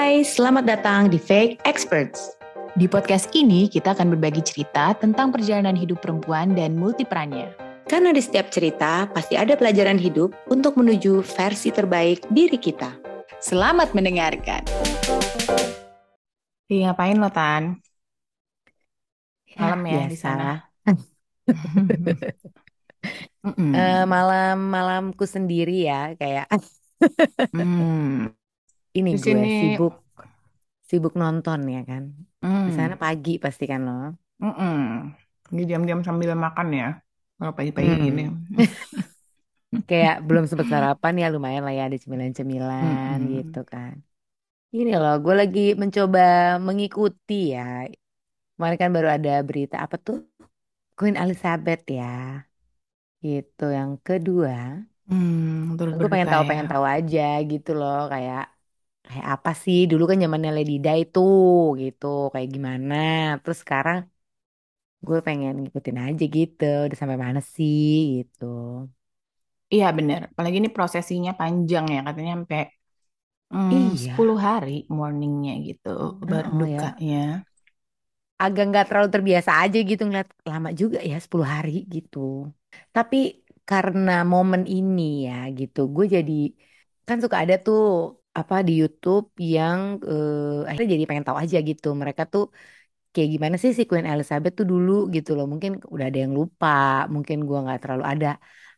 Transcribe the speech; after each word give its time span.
Hai, 0.00 0.24
selamat 0.24 0.64
datang 0.64 1.12
di 1.12 1.20
Fake 1.20 1.60
Experts. 1.68 2.32
Di 2.72 2.88
podcast 2.88 3.28
ini 3.36 3.68
kita 3.68 3.92
akan 3.92 4.16
berbagi 4.16 4.40
cerita 4.40 4.96
tentang 4.96 5.28
perjalanan 5.28 5.76
hidup 5.76 6.00
perempuan 6.00 6.56
dan 6.56 6.72
multiperannya. 6.72 7.52
Karena 7.84 8.08
di 8.08 8.24
setiap 8.24 8.48
cerita 8.48 9.04
pasti 9.12 9.36
ada 9.36 9.60
pelajaran 9.60 10.00
hidup 10.00 10.32
untuk 10.48 10.80
menuju 10.80 11.20
versi 11.20 11.68
terbaik 11.68 12.24
diri 12.32 12.56
kita. 12.56 12.96
Selamat 13.44 13.92
mendengarkan. 13.92 14.64
Iya, 16.72 16.96
ngapain 16.96 17.20
lo, 17.20 17.28
Tan? 17.28 17.76
Malam 19.60 19.84
ya, 19.84 20.08
di 20.08 20.16
biasa. 20.16 20.16
sana. 20.16 20.64
Mm-mm. 23.52 23.72
Eh, 23.76 24.04
malam-malamku 24.08 25.28
sendiri 25.28 25.84
ya, 25.84 26.16
kayak 26.16 26.48
Hmm. 27.52 28.32
Ini 28.98 29.10
Di 29.10 29.16
gue 29.24 29.40
sini, 29.46 29.48
sibuk 29.58 29.92
sibuk 30.88 31.14
nonton 31.22 31.60
ya 31.74 31.80
kan. 31.90 32.04
Di 32.66 32.70
sana 32.78 32.94
hmm. 32.94 33.02
pagi 33.02 33.30
pasti 33.44 33.64
kan 33.72 33.80
lo. 33.88 33.92
Mm-mm. 34.42 34.76
Ini 35.52 35.62
diam-diam 35.68 36.00
sambil 36.06 36.30
makan 36.44 36.68
ya. 36.80 36.86
Kalau 37.38 37.52
pagi-pagi 37.58 37.92
gini. 38.04 38.22
Hmm. 38.54 38.66
Kayak 39.88 40.14
belum 40.28 40.44
sempat 40.50 40.66
sarapan 40.72 41.14
ya 41.22 41.26
lumayan 41.34 41.62
lah 41.66 41.74
ya 41.78 41.82
ada 41.88 41.98
cemilan-cemilan 42.02 43.16
Mm-mm. 43.16 43.34
gitu 43.34 43.58
kan. 43.72 43.94
Ini 44.76 44.90
loh, 45.02 45.14
gue 45.24 45.34
lagi 45.40 45.60
mencoba 45.82 46.20
mengikuti 46.66 47.34
ya. 47.56 47.62
Kemarin 48.54 48.78
kan 48.82 48.90
baru 48.96 49.08
ada 49.16 49.30
berita 49.48 49.76
apa 49.86 49.96
tuh? 50.06 50.16
Queen 50.98 51.16
Elizabeth 51.22 51.82
ya. 51.98 52.04
Gitu. 53.24 53.64
Yang 53.76 53.92
kedua, 54.06 54.52
Hmm, 55.10 55.74
gue 55.98 56.08
pengen 56.12 56.28
tahu 56.32 56.42
ya. 56.42 56.48
pengen 56.48 56.66
tahu 56.70 56.84
aja 56.94 57.20
gitu 57.50 57.70
loh 57.80 57.96
kayak 58.12 58.42
kayak 59.06 59.26
apa 59.34 59.50
sih? 59.62 59.78
Dulu 59.90 60.02
kan 60.10 60.18
zamannya 60.24 60.50
Lady 60.56 60.72
Di 60.84 60.90
tuh 61.14 61.32
gitu. 61.82 62.06
Kayak 62.32 62.48
gimana? 62.54 62.94
Terus 63.42 63.58
sekarang 63.62 63.98
gue 65.06 65.18
pengen 65.26 65.52
ngikutin 65.62 65.98
aja 66.06 66.24
gitu. 66.36 66.64
Udah 66.86 66.96
sampai 67.00 67.18
mana 67.24 67.40
sih? 67.54 67.80
Gitu. 68.16 68.44
Iya 69.74 69.86
bener. 69.98 70.20
Apalagi 70.30 70.56
ini 70.60 70.70
prosesinya 70.76 71.30
panjang 71.40 71.84
ya. 71.94 71.98
Katanya 72.06 72.30
sampai 72.36 72.60
hmm, 73.50 73.94
iya. 73.96 74.14
10 74.14 74.36
hari 74.46 74.70
morningnya 74.96 75.52
gitu. 75.68 75.88
oh 76.28 76.64
ya. 76.66 76.80
Berdukanya. 76.88 77.44
agak 78.42 78.62
nggak 78.70 78.84
terlalu 78.88 79.08
terbiasa 79.14 79.50
aja 79.62 79.76
gitu 79.90 80.02
ngeliat 80.06 80.28
lama 80.50 80.68
juga 80.80 80.98
ya 81.10 81.16
10 81.24 81.48
hari 81.54 81.72
gitu. 81.94 82.18
Tapi 82.94 83.16
karena 83.68 84.10
momen 84.32 84.62
ini 84.74 85.02
ya 85.26 85.32
gitu 85.58 85.78
gue 85.94 86.04
jadi 86.16 86.32
kan 87.06 87.16
suka 87.24 87.36
ada 87.42 87.54
tuh 87.66 87.78
apa 88.38 88.54
di 88.66 88.72
YouTube 88.80 89.24
yang 89.54 89.78
eh, 90.10 90.66
akhirnya 90.68 90.88
jadi 90.94 91.04
pengen 91.08 91.24
tahu 91.28 91.38
aja 91.44 91.58
gitu 91.68 91.86
mereka 92.02 92.22
tuh 92.32 92.42
kayak 93.12 93.28
gimana 93.34 93.56
sih 93.62 93.72
si 93.78 93.82
Queen 93.90 94.06
Elizabeth 94.12 94.52
tuh 94.58 94.66
dulu 94.72 94.92
gitu 95.16 95.30
loh 95.38 95.46
mungkin 95.52 95.72
udah 95.94 96.06
ada 96.08 96.18
yang 96.24 96.34
lupa 96.40 96.68
mungkin 97.14 97.38
gua 97.48 97.58
nggak 97.64 97.78
terlalu 97.82 98.04
ada 98.12 98.26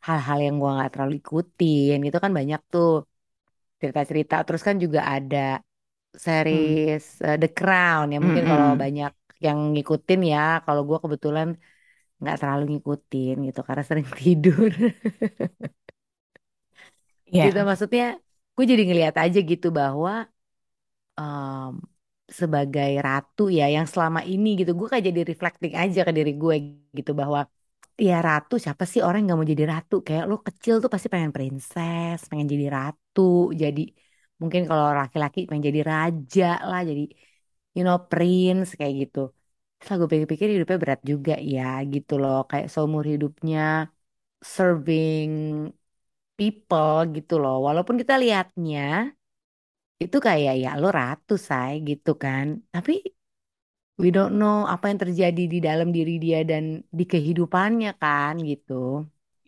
hal-hal 0.07 0.39
yang 0.47 0.55
gua 0.63 0.71
nggak 0.77 0.91
terlalu 0.95 1.13
ikutin 1.23 1.95
gitu 2.07 2.17
kan 2.25 2.33
banyak 2.39 2.61
tuh 2.73 2.89
cerita-cerita 3.81 4.35
terus 4.47 4.63
kan 4.69 4.77
juga 4.85 5.01
ada 5.15 5.39
Hmm. 6.51 6.75
series 6.75 7.03
eh, 7.27 7.37
The 7.43 7.49
Crown 7.57 8.05
ya 8.15 8.19
mungkin 8.27 8.45
kalau 8.51 8.69
Mm-mm. 8.69 8.83
banyak 8.83 9.11
yang 9.47 9.59
ngikutin 9.75 10.21
ya 10.33 10.39
kalau 10.67 10.83
gua 10.89 10.99
kebetulan 11.05 11.49
nggak 12.21 12.37
terlalu 12.41 12.63
ngikutin 12.73 13.35
gitu 13.49 13.61
karena 13.69 13.85
sering 13.89 14.09
tidur 14.21 14.71
gitu 17.43 17.59
Iya. 17.59 17.69
maksudnya 17.69 18.05
gue 18.57 18.65
jadi 18.73 18.83
ngeliat 18.89 19.17
aja 19.25 19.39
gitu 19.51 19.67
bahwa 19.81 20.13
em, 21.19 21.71
sebagai 22.41 22.91
ratu 23.07 23.43
ya 23.59 23.65
yang 23.75 23.87
selama 23.93 24.21
ini 24.33 24.49
gitu 24.61 24.71
gue 24.79 24.87
kayak 24.91 25.05
jadi 25.11 25.21
reflecting 25.31 25.73
aja 25.83 26.01
ke 26.09 26.13
diri 26.19 26.31
gue 26.43 26.55
gitu 26.99 27.11
bahwa 27.21 27.41
ya 28.09 28.15
ratu 28.29 28.55
siapa 28.65 28.85
sih 28.93 29.01
orang 29.07 29.21
nggak 29.25 29.37
mau 29.39 29.49
jadi 29.55 29.65
ratu? 29.75 29.95
Kayak 30.07 30.25
lo 30.31 30.35
kecil 30.47 30.75
tuh 30.83 30.91
pasti 30.95 31.09
pengen 31.15 31.33
princess 31.37 32.19
pengen 32.31 32.47
jadi 32.55 32.67
ratu 32.77 33.21
jadi 33.63 33.81
mungkin 34.41 34.63
kalau 34.71 34.87
laki-laki 35.01 35.39
pengen 35.49 35.65
jadi 35.71 35.81
raja 35.93 36.45
lah 36.71 36.81
jadi 36.91 37.03
you 37.77 37.83
know 37.87 37.97
prince 38.11 38.69
kayak 38.79 38.95
gitu. 39.03 39.19
Setelah 39.81 39.97
gue 40.01 40.09
pikir-pikir 40.13 40.49
hidupnya 40.55 40.79
berat 40.85 41.01
juga 41.13 41.33
ya 41.55 41.63
gitu 41.93 42.13
loh 42.23 42.35
kayak 42.51 42.67
seumur 42.75 43.05
hidupnya 43.13 43.61
serving 44.57 45.31
people 46.39 46.99
gitu 47.17 47.33
loh 47.43 47.55
walaupun 47.67 47.97
kita 48.03 48.15
lihatnya 48.23 48.81
itu 50.05 50.17
kayak 50.27 50.55
ya 50.63 50.69
lo 50.81 50.87
ratu 50.99 51.35
say 51.49 51.71
gitu 51.89 52.11
kan 52.25 52.47
tapi 52.75 52.93
we 54.01 54.09
don't 54.17 54.35
know 54.41 54.57
apa 54.75 54.85
yang 54.91 55.01
terjadi 55.05 55.43
di 55.53 55.59
dalam 55.69 55.89
diri 55.97 56.15
dia 56.25 56.41
dan 56.51 56.65
di 56.99 57.05
kehidupannya 57.13 57.91
kan 58.03 58.35
gitu. 58.51 58.73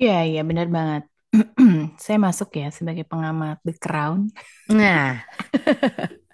Iya, 0.01 0.13
iya 0.29 0.41
benar 0.49 0.67
banget. 0.77 1.03
Saya 2.05 2.19
masuk 2.27 2.49
ya 2.61 2.65
sebagai 2.79 3.05
pengamat 3.11 3.57
The 3.67 3.73
Crown. 3.83 4.21
Nah, 4.69 5.21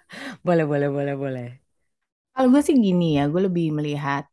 boleh 0.45 0.65
boleh 0.71 0.89
boleh 0.95 1.15
boleh. 1.23 1.45
Kalau 2.33 2.47
gue 2.53 2.61
sih 2.67 2.75
gini 2.87 3.05
ya, 3.17 3.21
gue 3.31 3.41
lebih 3.47 3.65
melihat 3.77 4.23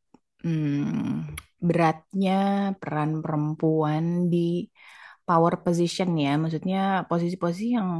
hmm, 0.44 1.34
beratnya 1.68 2.32
peran 2.80 3.10
perempuan 3.24 4.04
di 4.32 4.38
power 5.28 5.54
position 5.64 6.08
ya. 6.24 6.30
Maksudnya 6.42 6.78
posisi-posisi 7.10 7.66
yang 7.78 7.90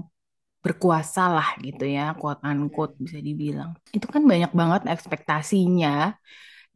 berkuasa 0.65 1.23
lah 1.37 1.49
gitu 1.67 1.85
ya, 1.97 2.03
quote 2.21 2.41
unquote 2.49 2.95
bisa 3.05 3.19
dibilang. 3.29 3.71
Itu 3.97 4.07
kan 4.15 4.23
banyak 4.33 4.53
banget 4.61 4.83
ekspektasinya 4.95 5.91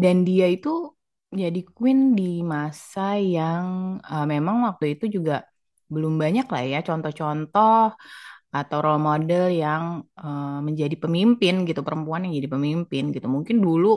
dan 0.03 0.17
dia 0.29 0.47
itu 0.57 0.69
jadi 1.43 1.61
queen 1.77 2.01
di 2.19 2.25
masa 2.55 3.01
yang 3.37 3.67
eh, 4.13 4.27
memang 4.35 4.57
waktu 4.69 4.85
itu 4.99 5.05
juga 5.17 5.35
belum 5.95 6.15
banyak 6.23 6.47
lah 6.53 6.63
ya 6.73 6.79
contoh-contoh 6.89 7.77
atau 8.57 8.79
role 8.85 9.01
model 9.11 9.45
yang 9.63 9.83
eh, 10.21 10.59
menjadi 10.67 10.95
pemimpin 11.03 11.55
gitu, 11.69 11.81
perempuan 11.87 12.21
yang 12.27 12.35
jadi 12.39 12.49
pemimpin 12.55 13.05
gitu. 13.17 13.27
Mungkin 13.37 13.57
dulu 13.67 13.89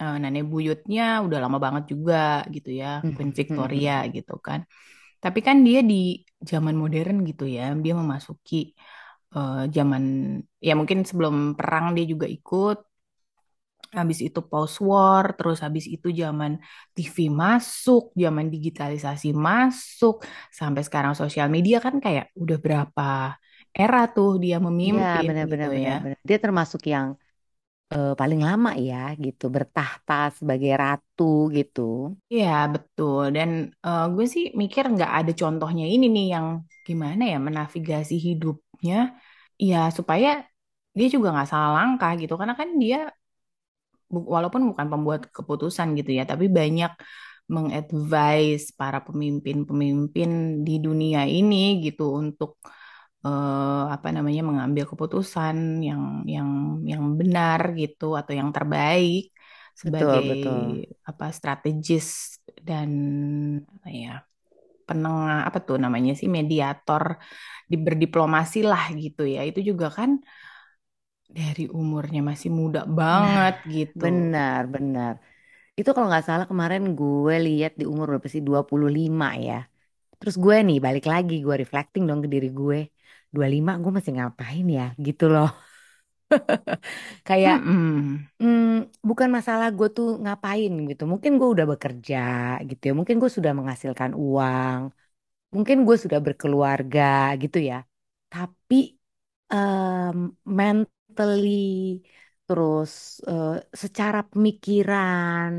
eh, 0.00 0.16
nenek 0.22 0.44
buyutnya 0.52 1.02
udah 1.26 1.38
lama 1.44 1.58
banget 1.64 1.84
juga 1.92 2.16
gitu 2.54 2.70
ya, 2.80 2.86
Queen 3.14 3.30
Victoria 3.38 3.92
gitu 4.16 4.32
kan. 4.46 4.60
Tapi 5.24 5.38
kan 5.46 5.56
dia 5.66 5.78
di 5.90 5.94
zaman 6.50 6.74
modern 6.82 7.16
gitu 7.28 7.44
ya, 7.56 7.62
dia 7.84 7.92
memasuki 8.00 8.56
eh, 9.36 9.54
zaman 9.76 10.02
ya 10.66 10.72
mungkin 10.80 10.98
sebelum 11.08 11.34
perang 11.58 11.84
dia 11.96 12.04
juga 12.12 12.26
ikut 12.36 12.76
Habis 13.98 14.18
itu 14.26 14.40
post 14.50 14.76
war, 14.90 15.24
terus 15.36 15.58
habis 15.64 15.84
itu 15.94 16.08
zaman 16.22 16.52
TV 16.94 17.16
masuk, 17.42 18.02
zaman 18.22 18.46
digitalisasi 18.54 19.28
masuk, 19.46 20.14
sampai 20.58 20.82
sekarang 20.86 21.14
sosial 21.16 21.48
media 21.54 21.76
kan 21.84 21.94
kayak 22.04 22.24
udah 22.42 22.56
berapa 22.64 23.02
era 23.80 23.98
tuh 24.14 24.28
dia 24.44 24.56
Iya 24.86 25.02
memimpin 25.06 25.28
benar 25.28 25.44
gitu 25.50 25.68
benar 25.70 25.70
ya. 25.84 25.90
benar. 26.04 26.16
Dia 26.28 26.36
termasuk 26.44 26.80
yang 26.92 27.06
eh, 27.92 28.08
paling 28.20 28.40
lama 28.48 28.70
ya 28.88 28.96
gitu 29.24 29.44
bertahta 29.56 30.12
sebagai 30.38 30.72
ratu 30.82 31.24
gitu. 31.56 31.80
Iya 32.34 32.48
betul. 32.74 33.20
Dan 33.36 33.50
eh, 33.86 34.00
gue 34.14 34.24
sih 34.34 34.44
mikir 34.60 34.82
nggak 34.94 35.10
ada 35.18 35.30
contohnya 35.40 35.84
ini 35.92 36.04
nih 36.14 36.24
yang 36.34 36.46
gimana 36.86 37.22
ya 37.32 37.36
menavigasi 37.46 38.14
hidupnya, 38.26 38.94
ya 39.68 39.76
supaya 39.98 40.28
dia 40.98 41.06
juga 41.14 41.28
nggak 41.32 41.48
salah 41.52 41.70
langkah 41.78 42.10
gitu. 42.20 42.32
Karena 42.40 42.54
kan 42.60 42.68
dia 42.82 42.96
walaupun 44.34 44.62
bukan 44.72 44.86
pembuat 44.92 45.20
keputusan 45.36 45.88
gitu 45.98 46.10
ya, 46.18 46.24
tapi 46.30 46.46
banyak 46.58 46.90
mengadvise 47.54 48.66
para 48.80 48.98
pemimpin-pemimpin 49.06 50.30
di 50.66 50.72
dunia 50.84 51.20
ini 51.36 51.56
gitu 51.84 52.02
untuk 52.20 52.50
eh, 53.26 53.80
apa 53.94 54.06
namanya 54.16 54.40
mengambil 54.48 54.84
keputusan 54.90 55.56
yang 55.88 56.02
yang 56.34 56.48
yang 56.90 57.02
benar 57.20 57.60
gitu 57.80 58.04
atau 58.20 58.32
yang 58.40 58.50
terbaik 58.56 59.20
Betul 59.82 59.82
sebagai 59.82 60.22
betul. 60.28 60.78
apa 61.10 61.24
strategis 61.38 62.06
dan 62.68 62.90
apa 63.74 63.88
ya 64.02 64.10
penengah 64.88 65.38
apa 65.48 65.58
tuh 65.66 65.76
namanya 65.84 66.12
sih 66.20 66.28
mediator 66.38 67.04
di 67.70 67.76
berdiplomasi 67.86 68.58
lah 68.70 68.84
gitu 69.02 69.22
ya 69.34 69.40
itu 69.48 69.60
juga 69.70 69.86
kan 69.98 70.10
dari 71.38 71.64
umurnya 71.80 72.20
masih 72.30 72.50
muda 72.58 72.80
Nah 73.20 73.40
banget 73.40 73.54
gitu. 73.76 74.04
benar 74.04 74.60
benar. 74.74 75.12
Itu 75.78 75.88
kalau 75.94 76.06
nggak 76.10 76.26
salah 76.30 76.46
kemarin 76.52 76.82
gue 77.00 77.34
lihat 77.46 77.72
di 77.80 77.84
umur 77.92 78.06
berapa 78.12 78.28
sih 78.34 78.42
25 78.48 79.28
ya. 79.48 79.54
Terus 80.20 80.36
gue 80.44 80.56
nih 80.68 80.78
balik 80.86 81.04
lagi 81.12 81.34
gue 81.46 81.54
reflecting 81.62 82.04
dong 82.10 82.20
ke 82.24 82.28
diri 82.34 82.48
gue. 82.60 82.78
25 83.34 83.72
gue 83.82 83.92
masih 83.96 84.12
ngapain 84.16 84.64
ya 84.78 84.82
gitu 85.06 85.24
loh. 85.34 85.48
Kayak 87.28 87.56
Mm-mm. 87.56 88.28
hmm, 88.40 88.62
bukan 89.08 89.30
masalah 89.36 89.68
gue 89.78 89.88
tuh 89.96 90.06
ngapain 90.24 90.72
gitu. 90.90 91.02
Mungkin 91.12 91.32
gue 91.40 91.48
udah 91.54 91.66
bekerja 91.72 92.16
gitu 92.68 92.82
ya. 92.88 92.92
Mungkin 93.00 93.16
gue 93.22 93.30
sudah 93.38 93.52
menghasilkan 93.58 94.12
uang. 94.24 94.80
Mungkin 95.56 95.78
gue 95.88 95.96
sudah 96.04 96.20
berkeluarga 96.26 97.02
gitu 97.42 97.58
ya. 97.70 97.76
Tapi 98.32 98.76
em, 99.52 100.16
mental 100.58 100.92
mentally, 101.08 101.50
terus 102.46 102.92
eh, 103.28 103.48
secara 103.82 104.18
pemikiran. 104.30 105.50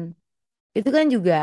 Itu 0.77 0.89
kan 0.97 1.05
juga 1.15 1.33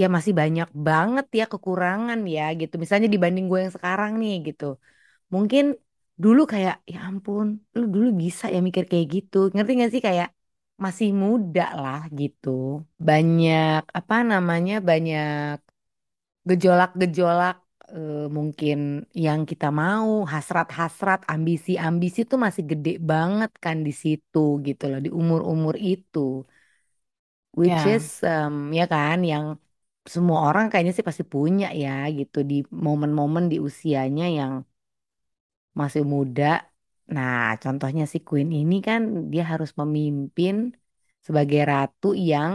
ya 0.00 0.06
masih 0.16 0.34
banyak 0.40 0.68
banget 0.88 1.26
ya 1.40 1.44
kekurangan 1.52 2.20
ya 2.36 2.42
gitu. 2.60 2.74
Misalnya 2.82 3.08
dibanding 3.14 3.44
gue 3.50 3.60
yang 3.64 3.74
sekarang 3.78 4.12
nih 4.22 4.32
gitu. 4.48 4.64
Mungkin 5.34 5.64
dulu 6.22 6.40
kayak 6.52 6.74
ya 6.92 6.98
ampun, 7.08 7.46
lu 7.78 7.84
dulu 7.94 8.08
bisa 8.22 8.44
ya 8.54 8.58
mikir 8.66 8.84
kayak 8.90 9.06
gitu. 9.14 9.36
Ngerti 9.54 9.70
gak 9.82 9.90
sih 9.94 10.02
kayak 10.08 10.28
masih 10.84 11.08
muda 11.22 11.62
lah 11.82 11.98
gitu. 12.20 12.48
Banyak 13.08 13.80
apa 13.98 14.14
namanya? 14.30 14.74
Banyak 14.88 15.56
gejolak-gejolak 16.48 17.54
eh, 17.94 18.26
mungkin 18.38 18.78
yang 19.24 19.40
kita 19.50 19.66
mau, 19.82 20.10
hasrat-hasrat, 20.32 21.20
ambisi-ambisi 21.34 22.20
tuh 22.30 22.38
masih 22.46 22.64
gede 22.72 22.90
banget 23.10 23.50
kan 23.64 23.76
di 23.86 23.92
situ 24.02 24.38
gitu 24.66 24.82
loh 24.90 25.00
di 25.06 25.10
umur-umur 25.20 25.74
itu. 25.92 26.18
Which 27.60 27.82
Ya, 27.84 27.94
is 27.94 28.06
em, 28.32 28.54
ya 28.78 28.84
kan 28.92 29.18
yang 29.32 29.46
semua 30.14 30.38
orang 30.48 30.64
kayaknya 30.70 30.92
sih 30.96 31.06
pasti 31.08 31.24
punya 31.34 31.66
ya 31.82 31.90
gitu 32.18 32.36
di 32.50 32.54
momen-momen 32.86 33.44
di 33.52 33.56
usianya 33.68 34.24
yang 34.38 34.52
masih 35.80 36.02
muda. 36.14 36.44
Nah, 37.14 37.34
contohnya 37.62 38.02
si 38.12 38.18
Queen 38.28 38.48
ini 38.60 38.74
kan 38.88 39.00
dia 39.32 39.42
harus 39.52 39.70
memimpin 39.80 40.54
sebagai 41.26 41.60
ratu 41.72 42.06
yang 42.30 42.52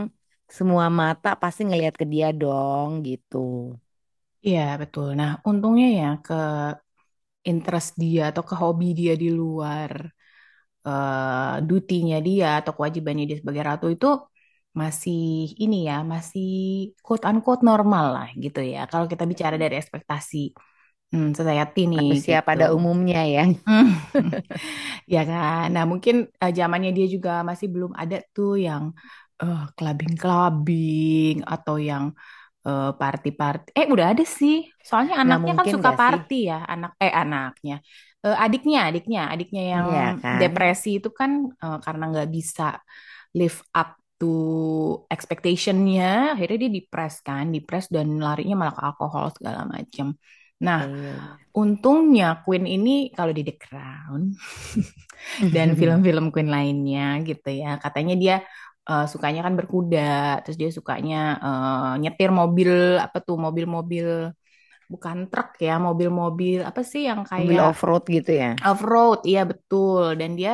semua 0.58 0.86
mata 1.00 1.28
pasti 1.42 1.62
ngelihat 1.68 1.96
ke 2.02 2.06
dia 2.14 2.28
dong 2.42 2.90
gitu. 3.08 3.38
iya 4.48 4.62
betul. 4.82 5.06
Nah, 5.20 5.30
untungnya 5.50 5.86
ya 6.00 6.06
ke 6.26 6.34
interest 7.50 7.90
dia 8.04 8.22
atau 8.32 8.44
ke 8.50 8.56
hobi 8.62 8.86
dia 9.00 9.14
di 9.22 9.28
luar 9.42 9.92
eh 10.88 11.54
dutinya 11.70 12.18
dia 12.28 12.46
atau 12.60 12.72
kewajibannya 12.78 13.24
dia 13.30 13.38
sebagai 13.42 13.64
ratu 13.72 13.86
itu 13.96 14.08
masih 14.82 15.18
ini 15.64 15.76
ya, 15.90 15.96
masih 16.14 16.46
quote 17.06 17.24
unquote 17.30 17.62
normal 17.70 18.06
lah 18.16 18.28
gitu 18.44 18.60
ya. 18.74 18.80
Kalau 18.92 19.06
kita 19.12 19.24
bicara 19.32 19.56
dari 19.64 19.76
ekspektasi 19.82 20.38
hmm, 21.14 21.28
society 21.40 21.82
nih 21.92 22.02
Manusia 22.02 22.36
gitu. 22.36 22.48
pada 22.48 22.66
umumnya 22.78 23.20
ya. 23.36 23.42
Hmm, 23.68 23.88
ya 25.14 25.20
kan. 25.30 25.64
Nah, 25.76 25.84
mungkin 25.92 26.16
eh, 26.44 26.52
zamannya 26.58 26.90
dia 26.98 27.06
juga 27.16 27.32
masih 27.50 27.68
belum 27.74 27.92
ada 28.02 28.16
tuh 28.36 28.52
yang 28.68 28.84
eh, 29.42 29.60
clubbing-clubbing 29.78 31.36
atau 31.54 31.76
yang 31.90 32.06
eh, 32.68 32.90
party-party. 33.02 33.68
Eh, 33.80 33.88
udah 33.94 34.08
ada 34.14 34.24
sih. 34.40 34.56
Soalnya 34.88 35.16
Nah, 35.28 35.38
anaknya 35.38 35.54
kan 35.60 35.68
mungkin 35.68 35.74
suka 35.74 35.90
gak 35.90 36.00
sih? 36.08 36.18
party 36.18 36.36
ya, 36.52 36.56
anak 36.74 36.92
eh 37.04 37.14
anaknya. 37.22 37.74
Eh, 38.26 38.36
adiknya, 38.44 38.80
adiknya, 38.88 39.20
adiknya 39.34 39.62
yang 39.74 39.88
Iya 39.88 40.04
kan? 40.22 40.42
depresi 40.42 40.90
itu 41.00 41.10
kan 41.20 41.32
eh, 41.64 41.78
karena 41.86 42.04
nggak 42.12 42.30
bisa 42.38 42.64
live 43.40 43.60
up 43.80 43.90
to 44.20 44.26
expectation-nya, 45.14 46.04
akhirnya 46.36 46.58
dia 46.64 46.72
depres 46.78 47.14
kan, 47.28 47.44
depres 47.56 47.86
dan 47.96 48.08
larinya 48.26 48.56
malah 48.60 48.74
ke 48.78 48.82
alkohol 48.90 49.26
segala 49.38 49.62
macam. 49.76 50.08
Nah, 50.66 50.80
Iya, 50.80 51.40
untungnya 51.58 52.26
Queen 52.46 52.66
ini 52.76 52.92
kalau 53.18 53.34
di 53.38 53.44
The 53.48 53.56
Crown 53.62 54.22
dan 55.56 55.68
film-film 55.80 56.26
Queen 56.34 56.50
lainnya 56.56 57.02
gitu 57.28 57.48
ya. 57.62 57.68
Katanya 57.84 58.14
dia 58.22 58.34
eh, 58.90 59.04
sukanya 59.12 59.40
kan 59.46 59.54
berkuda, 59.60 60.00
terus 60.44 60.58
dia 60.62 60.70
sukanya 60.78 61.16
eh, 61.46 61.92
nyetir 62.02 62.30
mobil 62.42 62.70
apa 63.06 63.18
tuh 63.28 63.36
mobil-mobil 63.46 64.08
bukan 64.94 65.18
truk 65.32 65.50
ya, 65.68 65.74
mobil-mobil 65.88 66.58
apa 66.70 66.82
sih 66.92 67.02
yang 67.10 67.22
Mobil 67.38 67.58
kayak 67.58 67.68
off-road 67.68 68.04
gitu 68.10 68.32
ya. 68.42 68.50
off-road, 68.68 69.20
iya 69.30 69.42
betul. 69.52 70.04
Dan 70.20 70.32
dia 70.40 70.52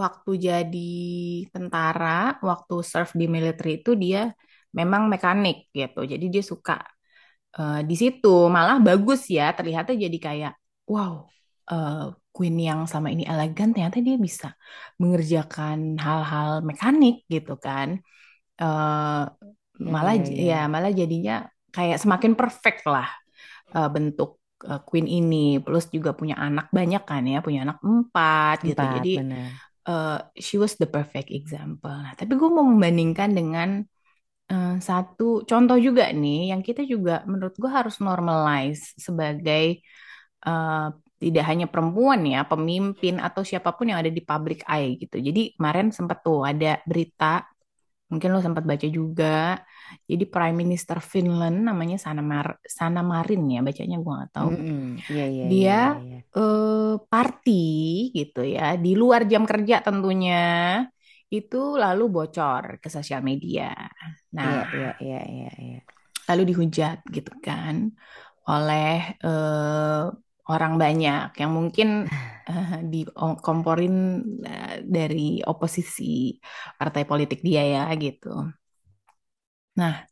waktu 0.00 0.30
jadi 0.48 0.78
tentara, 1.54 2.08
waktu 2.48 2.74
serve 2.90 3.12
di 3.20 3.26
militer 3.34 3.66
itu 3.76 3.90
dia 4.02 4.18
memang 4.78 5.02
mekanik 5.12 5.56
gitu. 5.78 5.98
Jadi 6.12 6.24
dia 6.34 6.42
suka 6.52 6.74
eh, 7.58 7.78
di 7.88 7.94
situ. 8.02 8.28
Malah 8.56 8.76
bagus 8.86 9.20
ya 9.36 9.42
terlihatnya 9.56 9.94
jadi 10.04 10.18
kayak 10.26 10.52
wow 10.92 11.14
eh, 11.70 11.94
Queen 12.34 12.56
yang 12.68 12.80
sama 12.92 13.08
ini 13.14 13.24
elegan 13.32 13.68
ternyata 13.72 13.98
dia 14.06 14.16
bisa 14.26 14.46
mengerjakan 15.00 15.78
hal-hal 16.04 16.48
mekanik 16.68 17.14
gitu 17.32 17.52
kan. 17.66 17.88
Iya, 19.84 19.94
malah 19.94 20.16
j- 20.24 20.36
iya. 20.40 20.48
ya 20.48 20.56
malah 20.72 20.90
jadinya 21.00 21.32
kayak 21.74 21.98
semakin 22.02 22.32
perfect 22.38 22.80
lah 22.92 23.08
eh, 23.76 23.88
bentuk 23.94 24.30
eh, 24.68 24.80
Queen 24.88 25.06
ini. 25.08 25.36
Plus 25.64 25.86
juga 25.96 26.10
punya 26.20 26.36
anak 26.46 26.66
banyak 26.78 27.02
kan 27.10 27.22
ya 27.32 27.38
punya 27.46 27.60
anak 27.66 27.78
empat 27.90 28.56
gitu. 28.68 28.84
Empat, 28.84 28.96
jadi 28.96 29.10
benar. 29.14 29.52
eh, 29.88 30.18
she 30.46 30.56
was 30.62 30.74
the 30.82 30.88
perfect 30.88 31.28
example. 31.38 31.92
Nah 32.04 32.14
tapi 32.18 32.32
gue 32.40 32.50
mau 32.56 32.66
membandingkan 32.66 33.30
dengan 33.38 33.68
Eh, 34.50 34.72
satu 34.88 35.24
contoh 35.50 35.74
juga 35.86 36.02
nih 36.20 36.36
yang 36.54 36.62
kita 36.68 36.82
juga 36.92 37.12
menurut 37.30 37.54
gue 37.62 37.70
harus 37.78 37.96
normalize 38.06 38.82
sebagai 39.06 39.64
eh, 40.46 40.86
tidak 41.22 41.44
hanya 41.50 41.66
perempuan 41.72 42.20
ya 42.32 42.38
pemimpin 42.50 43.14
atau 43.26 43.42
siapa 43.50 43.70
pun 43.76 43.86
yang 43.90 43.98
ada 44.02 44.12
di 44.18 44.22
public 44.30 44.58
eye 44.70 44.90
gitu. 45.02 45.16
Jadi 45.28 45.40
kemarin 45.56 45.86
sempat 45.96 46.18
tuh 46.26 46.38
ada 46.50 46.66
berita 46.90 47.24
mungkin 48.10 48.28
lo 48.34 48.40
sempat 48.46 48.64
baca 48.70 48.86
juga. 48.98 49.26
Jadi 50.10 50.24
Prime 50.34 50.56
Minister 50.62 50.98
Finland 51.12 51.56
namanya 51.68 51.96
Sanna 52.04 52.22
Mar 52.32 52.48
Sanna 52.78 53.00
Marin 53.12 53.42
ya 53.54 53.60
bacanya 53.68 53.96
gue 54.04 54.12
nggak 54.18 54.32
tahu. 54.36 54.50
Mm-mm. 54.50 54.80
Iya, 55.10 55.24
iya, 55.34 55.46
iya, 55.58 55.70
Dia 55.70 55.74
iya, 55.80 55.94
iya. 56.06 56.18
eh, 56.36 56.94
party 57.10 57.52
gitu 58.18 58.40
ya 58.54 58.62
di 58.84 58.90
luar 59.00 59.20
jam 59.32 59.42
kerja 59.50 59.74
tentunya 59.86 60.34
itu 61.34 61.56
lalu 61.82 62.02
bocor 62.14 62.64
ke 62.82 62.88
sosial 62.96 63.20
media. 63.30 63.64
Nah, 64.36 64.52
Iya, 64.52 64.60
iya, 64.76 64.88
iya, 65.04 65.18
iya, 65.32 65.48
iya. 65.64 65.78
lalu 66.28 66.42
dihujat 66.50 66.96
gitu 67.16 67.30
kan 67.46 67.76
oleh 68.50 68.86
eh, 69.26 70.02
orang 70.52 70.72
banyak 70.82 71.26
yang 71.40 71.50
mungkin 71.58 71.88
eh, 72.50 72.68
dikomporin 72.92 73.94
eh, 74.48 74.74
dari 74.96 75.20
oposisi 75.50 76.04
partai 76.80 77.02
politik 77.10 77.38
dia 77.46 77.62
ya 77.74 77.82
gitu. 78.04 78.28
Nah, 79.76 80.06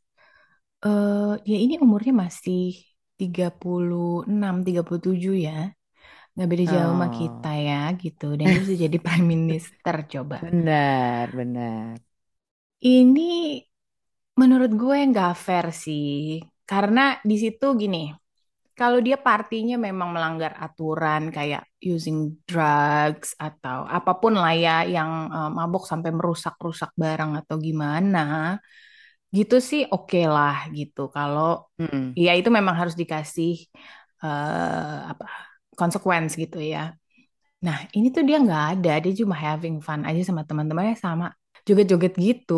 eh, 0.85 1.33
dia 1.47 1.59
ini 1.65 1.75
umurnya 1.85 2.13
masih 2.25 2.61
tiga 3.21 3.47
tiga 3.47 3.47
puluh 3.61 4.05
enam 4.31 4.55
tiga 4.67 4.81
puluh 4.87 5.01
tujuh 5.07 5.35
ya. 5.47 5.53
Nggak 6.35 6.49
beda 6.51 6.65
jauh 6.75 6.93
sama 6.95 7.09
kita 7.19 7.47
Oh, 7.47 7.65
ya 7.67 7.75
gitu. 8.03 8.25
Dan 8.39 8.47
dia 8.53 8.61
bisa 8.65 8.77
jadi 8.85 8.97
prime 9.05 9.27
minister 9.35 9.95
coba. 10.13 10.37
benar, 10.41 11.27
benar. 11.39 11.99
Ini 12.85 13.31
menurut 14.41 14.71
gue 14.83 14.97
nggak 15.11 15.33
fair 15.45 15.67
sih. 15.85 16.07
Karena 16.71 17.01
di 17.31 17.35
situ 17.43 17.65
gini, 17.83 17.99
kalau 18.79 18.99
dia 19.07 19.17
partinya 19.29 19.77
memang 19.87 20.11
melanggar 20.17 20.53
aturan 20.65 21.23
kayak 21.37 21.63
using 21.93 22.19
drugs 22.49 23.31
atau 23.47 23.79
apa 23.97 24.13
pun 24.21 24.35
lah 24.43 24.55
ya 24.65 24.73
yang 24.97 25.11
eh, 25.37 25.51
mabok 25.59 25.85
sampai 25.93 26.11
merusak-rusak 26.19 26.91
barang 27.03 27.33
atau 27.41 27.57
gimana, 27.67 28.19
gitu 29.37 29.55
sih 29.71 29.81
oke 29.95 30.19
lah 30.35 30.55
gitu. 30.77 31.01
Kalau 31.17 31.43
Mm-mm. 31.79 32.19
ya 32.25 32.31
itu 32.39 32.49
memang 32.59 32.75
harus 32.81 32.95
dikasih 33.01 33.51
eh, 34.25 34.97
apa 35.11 35.25
konsekuensi 35.81 36.35
gitu 36.45 36.59
ya. 36.75 36.81
Nah 37.67 37.79
ini 37.97 38.09
tuh 38.17 38.23
dia 38.29 38.37
nggak 38.45 38.63
ada, 38.73 38.91
dia 39.05 39.13
cuma 39.21 39.37
having 39.47 39.77
fun 39.87 40.01
aja 40.09 40.21
sama 40.29 40.43
teman-temannya 40.49 40.95
sama 41.07 41.27
joget-joget 41.67 42.13
gitu, 42.27 42.55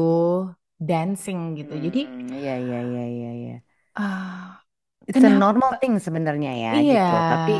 dancing 0.88 1.40
gitu. 1.60 1.74
Jadi 1.86 1.98
Hmm, 1.98 2.26
iya, 2.38 2.52
iya, 2.64 2.76
iya, 2.88 3.02
iya, 3.14 3.28
iya. 3.40 3.54
ah 3.96 4.62
It's 5.08 5.22
a 5.24 5.30
kenapa? 5.30 5.42
normal 5.42 5.70
thing 5.80 5.94
sebenarnya 6.06 6.50
ya 6.64 6.70
Iya, 6.74 6.92
gitu. 6.92 7.12
Tapi 7.30 7.52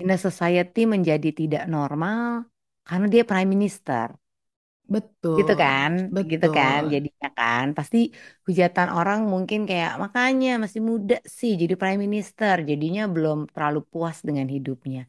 in 0.00 0.08
a 0.14 0.18
society 0.26 0.80
menjadi 0.94 1.28
tidak 1.40 1.62
normal 1.74 2.48
karena 2.88 3.06
dia 3.14 3.22
prime 3.30 3.50
minister. 3.54 4.06
Gitu 5.38 5.52
betul, 5.52 5.62
kan, 5.62 5.90
gitu 6.30 6.46
kan, 6.56 6.78
betul. 6.78 6.92
jadinya 6.92 7.26
kan 7.38 7.64
pasti 7.78 7.96
hujatan 8.46 8.88
orang 8.96 9.18
mungkin 9.32 9.60
kayak 9.68 9.92
makanya 10.02 10.48
masih 10.62 10.80
muda 10.90 11.14
sih 11.38 11.50
jadi 11.60 11.74
prime 11.80 12.00
minister, 12.06 12.54
jadinya 12.70 13.02
belum 13.14 13.38
terlalu 13.54 13.78
puas 13.92 14.16
dengan 14.28 14.46
hidupnya. 14.54 15.00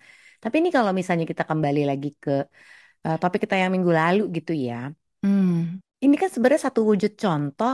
Tapi 0.42 0.56
ini 0.60 0.70
kalau 0.78 0.92
misalnya 1.00 1.26
kita 1.32 1.44
kembali 1.50 1.80
lagi 1.90 2.08
ke 2.24 2.32
eh, 3.08 3.16
topik 3.22 3.40
kita 3.46 3.56
yang 3.62 3.72
minggu 3.76 3.92
lalu 4.02 4.22
gitu 4.38 4.52
ya, 4.68 4.76
Hmm, 5.24 5.80
ini 6.04 6.16
kan 6.22 6.30
sebenarnya 6.34 6.64
satu 6.68 6.82
wujud 6.92 7.12
contoh 7.24 7.74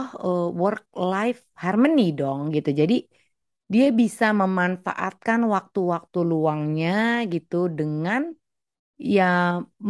work 0.60 0.82
life 1.12 1.40
harmony 1.64 2.02
dong 2.18 2.40
gitu. 2.56 2.68
Jadi 2.80 2.94
dia 3.72 3.86
bisa 4.00 4.24
memanfaatkan 4.42 5.40
waktu-waktu 5.54 6.18
luangnya 6.30 6.90
gitu 7.34 7.56
dengan 7.78 8.20
ya 8.98 9.24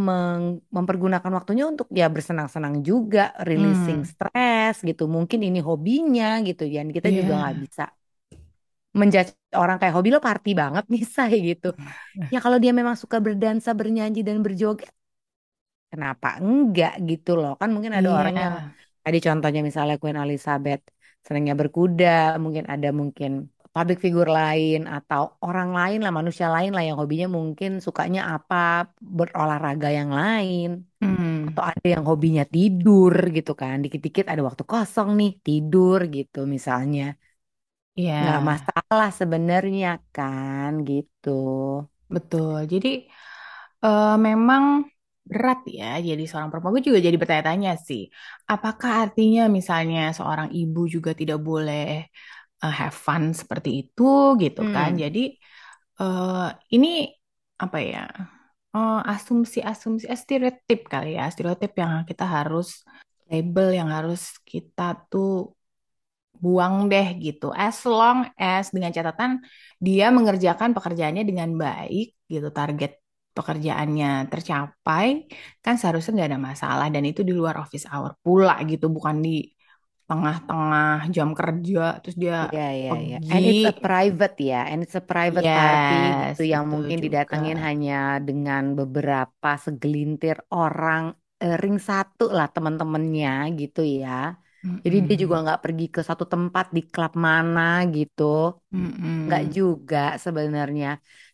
meng- 0.05 0.61
mempergunakan 0.77 1.33
waktunya 1.39 1.65
untuk 1.73 1.87
ya 2.01 2.07
bersenang-senang 2.15 2.75
juga, 2.89 3.21
releasing 3.49 4.01
hmm, 4.01 4.13
stres 4.13 4.75
gitu. 4.89 5.03
Mungkin 5.17 5.41
ini 5.47 5.59
hobinya 5.69 6.25
gitu 6.49 6.63
ya. 6.75 6.81
Kita 6.97 7.09
juga 7.19 7.33
nggak 7.41 7.55
iya. 7.55 7.65
bisa 7.65 7.83
menjudge 9.01 9.31
orang 9.63 9.77
kayak 9.81 9.95
hobi 9.97 10.09
lo 10.15 10.21
party 10.29 10.51
banget 10.61 10.85
nih 10.93 11.03
say 11.17 11.33
gitu. 11.49 11.67
Ya 12.33 12.39
kalau 12.45 12.59
dia 12.65 12.73
memang 12.81 12.97
suka 13.03 13.19
berdansa, 13.27 13.71
bernyanyi 13.81 14.21
dan 14.29 14.39
berjoget, 14.47 14.91
kenapa 15.91 16.27
enggak 16.45 16.91
gitu 17.09 17.31
loh. 17.41 17.51
Kan 17.61 17.69
mungkin 17.75 17.93
ada 17.99 18.09
Iya, 18.09 18.19
orang 18.19 18.35
yang 18.45 18.55
tadi 19.05 19.19
contohnya 19.27 19.61
misalnya 19.69 19.95
Queen 20.01 20.19
Elizabeth 20.25 20.81
senangnya 21.27 21.55
berkuda, 21.61 22.07
mungkin 22.45 22.65
ada 22.75 22.89
mungkin 23.01 23.31
public 23.75 23.99
figure 24.05 24.31
lain 24.39 24.79
atau 24.95 25.23
orang 25.47 25.69
lain 25.79 25.99
lah, 26.05 26.13
manusia 26.19 26.47
lain 26.55 26.71
lah 26.77 26.83
yang 26.89 26.97
hobinya 27.01 27.27
mungkin 27.39 27.71
sukanya 27.87 28.21
apa, 28.35 28.57
berolahraga 29.19 29.89
yang 29.99 30.11
lain. 30.21 30.67
hmm, 31.01 31.49
Atau 31.49 31.63
ada 31.71 31.87
yang 31.95 32.05
hobinya 32.11 32.43
tidur 32.55 33.15
gitu 33.37 33.53
kan. 33.63 33.75
Dikit-dikit 33.85 34.27
ada 34.33 34.43
waktu 34.49 34.65
kosong 34.73 35.09
nih, 35.21 35.31
tidur 35.47 35.99
gitu 36.17 36.39
misalnya. 36.55 37.03
iya, 37.99 38.15
Nggak 38.21 38.39
masalah 38.49 39.09
sebenarnya 39.21 39.89
kan 40.15 40.71
gitu. 40.89 41.29
betul. 42.15 42.55
Jadi 42.73 42.89
eh, 43.85 44.15
memang 44.27 44.65
berat 45.31 45.59
ya 45.79 45.85
jadi 46.09 46.23
seorang 46.29 46.49
perempuan. 46.51 46.73
Gue 46.77 46.85
juga 46.91 47.01
jadi 47.07 47.17
bertanya-tanya 47.21 47.71
sih, 47.89 48.03
apakah 48.53 48.93
artinya 49.07 49.43
misalnya 49.59 50.01
seorang 50.19 50.49
ibu 50.59 50.81
juga 50.95 51.11
tidak 51.21 51.39
boleh 51.49 51.83
eh, 52.65 52.75
have 52.81 52.97
fun 53.07 53.25
seperti 53.41 53.69
itu 53.81 54.03
gitu 54.43 54.61
kan? 54.75 54.91
Hmm, 54.91 55.03
Jadi 55.03 55.19
eh, 56.01 56.47
ini 56.75 56.89
apa 57.65 57.79
ya? 57.93 58.01
eh, 58.77 58.99
asumsi-asumsi, 59.15 60.05
eh, 60.13 60.19
stereotip 60.25 60.81
kali 60.93 61.09
ya, 61.19 61.25
stereotip 61.35 61.73
yang 61.83 61.93
kita 62.11 62.25
harus 62.37 62.69
label, 63.31 63.67
yang 63.79 63.89
harus 63.97 64.21
kita 64.51 64.83
tuh 65.11 65.29
buang 66.43 66.75
deh 66.93 67.07
gitu. 67.25 67.45
As 67.55 67.79
long 67.87 68.19
as 68.41 68.65
dengan 68.75 68.91
catatan 68.97 69.31
dia 69.87 70.07
mengerjakan 70.17 70.71
pekerjaannya 70.77 71.23
dengan 71.31 71.51
baik 71.65 72.07
gitu, 72.33 72.49
target 72.59 72.93
pekerjaannya 73.37 74.29
tercapai, 74.33 75.07
kan 75.65 75.75
seharusnya 75.81 76.11
nggak 76.17 76.31
ada 76.37 76.41
masalah 76.51 76.87
dan 76.95 77.03
itu 77.11 77.21
di 77.29 77.33
luar 77.41 77.55
office 77.63 77.87
hour 77.93 78.13
pula 78.25 78.53
gitu, 78.71 78.87
bukan 78.97 79.17
di 79.25 79.31
tengah-tengah 80.13 80.87
jam 81.17 81.29
kerja 81.41 81.81
terus 82.03 82.17
dia 82.25 82.37
iya 82.43 82.61
iya 82.79 82.91
iya. 83.07 83.17
pergi. 83.17 83.29
And 83.33 83.43
it's 83.51 83.65
a 83.71 83.73
private 83.85 84.33
ya, 84.49 84.57
and 84.71 84.79
it's 84.85 84.97
a 85.01 85.05
private 85.13 85.49
party 85.57 85.95
Yes, 85.95 86.39
gitu 86.39 86.41
yang 86.53 86.65
mungkin 86.73 86.97
juga. 87.01 87.03
didatengin 87.05 87.57
hanya 87.67 87.95
dengan 88.29 88.63
beberapa 88.79 89.49
segelintir 89.65 90.37
orang 90.57 91.03
eh, 91.43 91.55
ring 91.63 91.77
satu 91.89 92.23
lah 92.37 92.47
teman-temannya 92.55 93.31
gitu 93.61 93.81
ya. 94.01 94.09
Jadi 94.85 94.97
dia 95.07 95.17
juga 95.23 95.37
nggak 95.45 95.61
pergi 95.65 95.85
ke 95.95 96.01
satu 96.09 96.25
tempat 96.33 96.65
di 96.77 96.81
klub 96.93 97.13
mana 97.27 97.61
gitu. 97.97 98.23
Nggak 99.27 99.43
Mm-mm. 99.43 99.57
juga 99.57 99.97
sebenarnya. 100.25 100.87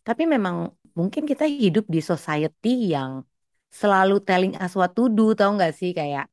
Tapi 0.07 0.23
memang 0.35 0.57
mungkin 0.99 1.23
kita 1.31 1.45
hidup 1.63 1.85
di 1.95 2.01
society 2.11 2.69
yang 2.95 3.11
selalu 3.81 4.15
telling 4.29 4.53
us 4.63 4.73
what 4.79 4.91
to 4.97 5.03
do, 5.17 5.23
tau 5.39 5.51
nggak 5.57 5.73
sih? 5.81 5.91
Kayak, 5.99 6.25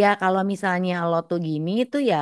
ya 0.00 0.06
kalau 0.20 0.40
misalnya 0.52 0.92
lo 1.08 1.16
tuh 1.28 1.38
gini 1.48 1.70
tuh 1.92 2.00
ya 2.10 2.16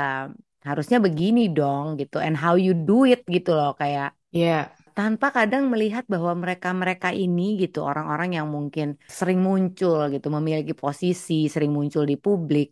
harusnya 0.68 0.99
begini 1.06 1.40
dong 1.56 1.85
gitu. 2.00 2.16
And 2.26 2.35
how 2.42 2.54
you 2.64 2.73
do 2.88 2.92
it 3.12 3.20
gitu 3.35 3.50
loh. 3.58 3.70
Kayak 3.80 4.06
Ya, 4.30 4.76
tanpa 4.96 5.26
kadang 5.37 5.64
melihat 5.73 6.04
bahwa 6.14 6.32
mereka-mereka 6.42 7.08
ini 7.25 7.42
gitu, 7.62 7.78
orang-orang 7.90 8.30
yang 8.38 8.49
mungkin 8.56 8.87
sering 9.18 9.38
muncul 9.49 9.99
gitu, 10.14 10.26
memiliki 10.37 10.75
posisi, 10.85 11.35
sering 11.54 11.73
muncul 11.78 12.04
di 12.11 12.16
publik. 12.26 12.68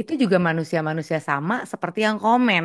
Itu 0.00 0.12
juga 0.22 0.36
manusia-manusia 0.48 1.18
sama 1.28 1.54
seperti 1.72 2.04
yang 2.06 2.18
komen. 2.20 2.64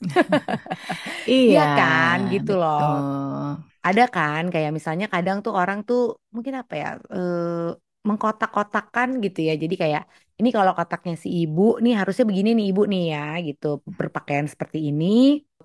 iya, 1.26 1.60
Iya 1.60 1.62
kan, 1.76 2.16
gitu 2.32 2.50
loh. 2.60 2.78
betul. 2.78 3.68
Ada 3.86 4.02
kan 4.14 4.42
kayak 4.54 4.70
misalnya 4.78 5.06
kadang 5.14 5.38
tuh 5.44 5.52
orang 5.60 5.78
tuh 5.88 6.00
mungkin 6.34 6.54
apa 6.62 6.74
ya 6.82 6.88
eh, 7.14 7.68
mengkotak-kotakan 8.08 9.08
gitu 9.24 9.38
ya. 9.48 9.52
Jadi 9.62 9.74
kayak 9.82 10.02
ini 10.40 10.48
kalau 10.56 10.72
kotaknya 10.78 11.14
si 11.24 11.28
ibu 11.42 11.62
nih 11.84 11.92
harusnya 12.00 12.24
begini 12.30 12.48
nih 12.58 12.66
ibu 12.70 12.82
nih 12.92 13.00
ya 13.12 13.20
gitu. 13.48 13.66
Berpakaian 13.98 14.46
seperti 14.52 14.78
ini, 14.88 15.04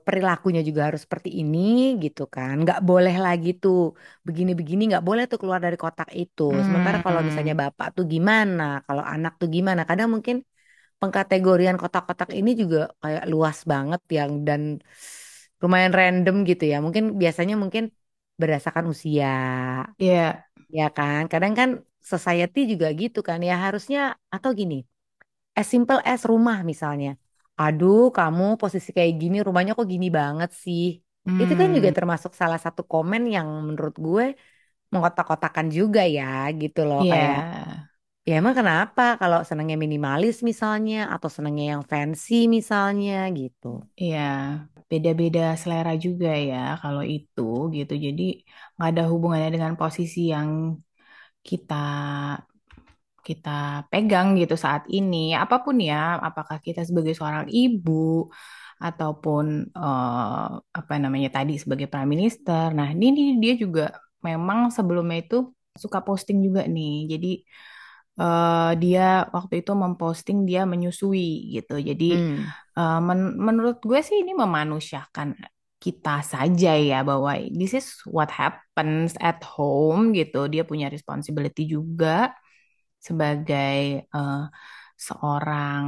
perilakunya 0.05 0.61
juga 0.67 0.81
harus 0.87 1.01
seperti 1.05 1.29
ini 1.41 1.57
gitu 2.03 2.21
kan. 2.35 2.53
Nggak 2.63 2.79
boleh 2.89 3.15
lagi 3.25 3.49
tuh 3.61 3.77
begini-begini 4.27 4.81
nggak 4.89 5.03
boleh 5.07 5.23
tuh 5.31 5.37
keluar 5.41 5.59
dari 5.65 5.77
kotak 5.83 6.09
itu. 6.21 6.43
Sementara 6.67 6.97
kalau 7.05 7.21
misalnya 7.27 7.53
Hmm, 7.53 7.61
bapak 7.61 7.87
tuh 7.97 8.05
gimana, 8.13 8.63
kalau 8.87 9.03
anak 9.13 9.31
tuh 9.41 9.47
gimana. 9.55 9.81
Kadang 9.89 10.09
mungkin 10.15 10.35
pengkategorian 11.01 11.77
kotak-kotak 11.81 12.29
ini 12.39 12.51
juga 12.61 12.77
kayak 13.03 13.23
luas 13.33 13.57
banget 13.71 14.01
yang 14.17 14.31
dan 14.47 14.61
lumayan 15.61 15.93
random 15.99 16.35
gitu 16.49 16.63
ya. 16.71 16.77
Mungkin 16.85 17.03
biasanya 17.21 17.55
mungkin 17.63 17.83
berdasarkan 18.41 18.85
usia, 18.93 19.27
iya. 19.97 20.49
ya 20.77 20.83
kan? 20.97 21.21
Kadang 21.31 21.53
kan 21.59 21.69
society 22.11 22.59
juga 22.71 22.87
gitu 23.01 23.19
kan 23.29 23.39
ya 23.49 23.53
harusnya 23.65 23.99
atau 24.35 24.49
gini, 24.59 24.75
as 25.59 25.67
simple 25.73 25.99
as 26.11 26.21
rumah 26.31 26.57
misalnya. 26.71 27.09
Aduh, 27.61 27.99
kamu 28.17 28.43
posisi 28.61 28.89
kayak 28.97 29.13
gini, 29.21 29.37
rumahnya 29.47 29.71
kok 29.77 29.87
gini 29.95 30.07
banget 30.19 30.49
sih. 30.65 30.83
Itu 31.41 31.53
kan 31.59 31.69
juga 31.77 31.89
Hmm, 31.89 31.97
termasuk 31.97 32.31
salah 32.41 32.59
satu 32.65 32.81
komen 32.91 33.21
yang 33.35 33.47
menurut 33.67 33.95
gue 34.05 34.25
mengkotak-kotakan 34.93 35.67
juga 35.77 36.01
ya 36.17 36.23
gitu 36.61 36.79
loh 36.89 37.01
kayak 37.11 37.37
iya. 37.37 37.93
Ya 38.29 38.33
emang 38.41 38.55
kenapa 38.59 39.03
kalau 39.21 39.39
senangnya 39.49 39.75
minimalis 39.83 40.35
misalnya 40.49 40.95
atau 41.15 41.29
senangnya 41.35 41.65
yang 41.73 41.83
fancy 41.91 42.35
misalnya 42.57 43.13
gitu. 43.39 43.67
Iya, 44.01 44.19
beda-beda 44.89 45.39
selera 45.61 45.91
juga 46.05 46.27
ya 46.49 46.57
kalau 46.81 47.03
itu 47.15 47.41
gitu. 47.75 47.93
Jadi 48.05 48.21
nggak 48.73 48.87
ada 48.91 49.01
hubungannya 49.11 49.49
dengan 49.55 49.73
posisi 49.81 50.17
yang 50.33 50.49
kita 51.47 51.73
kita 53.27 53.49
pegang 53.91 54.27
gitu 54.39 54.55
saat 54.65 54.83
ini. 54.91 55.15
Apa 55.43 55.55
pun 55.63 55.75
ya, 55.89 55.95
apakah 56.27 56.57
kita 56.65 56.81
sebagai 56.87 57.13
seorang 57.15 57.47
ibu 57.59 58.27
ataupun 58.83 59.45
eh, 59.77 60.45
apa 60.79 60.93
namanya 61.03 61.29
tadi 61.37 61.53
sebagai 61.63 61.87
prime 61.91 62.09
minister. 62.15 62.65
Nah, 62.77 62.87
ini 62.95 63.39
dia 63.43 63.53
juga 63.63 63.81
memang 64.27 64.59
sebelumnya 64.75 65.17
itu 65.23 65.35
suka 65.83 65.99
posting 66.07 66.37
juga 66.47 66.61
nih. 66.75 66.91
Jadi 67.11 67.27
eh, 68.21 68.69
dia 68.81 69.01
waktu 69.35 69.53
itu 69.61 69.71
memposting 69.83 70.37
dia 70.49 70.61
menyusui 70.71 71.21
gitu. 71.55 71.73
Jadi 71.89 72.05
Hmm, 72.09 72.53
eh, 72.79 72.97
men- 73.07 73.35
menurut 73.47 73.77
gue 73.89 73.99
sih 74.07 74.17
ini 74.23 74.31
memanusiakan 74.43 75.27
kita 75.83 76.23
saja 76.23 76.79
ya 76.79 77.03
bahwa 77.03 77.35
this 77.51 77.75
is 77.75 77.99
what 78.07 78.31
happens 78.31 79.19
at 79.19 79.43
home 79.43 80.15
gitu. 80.15 80.47
Dia 80.47 80.63
punya 80.63 80.87
responsibility 80.87 81.67
juga 81.67 82.31
sebagai 83.03 84.07
eh, 84.07 84.43
seorang 84.95 85.83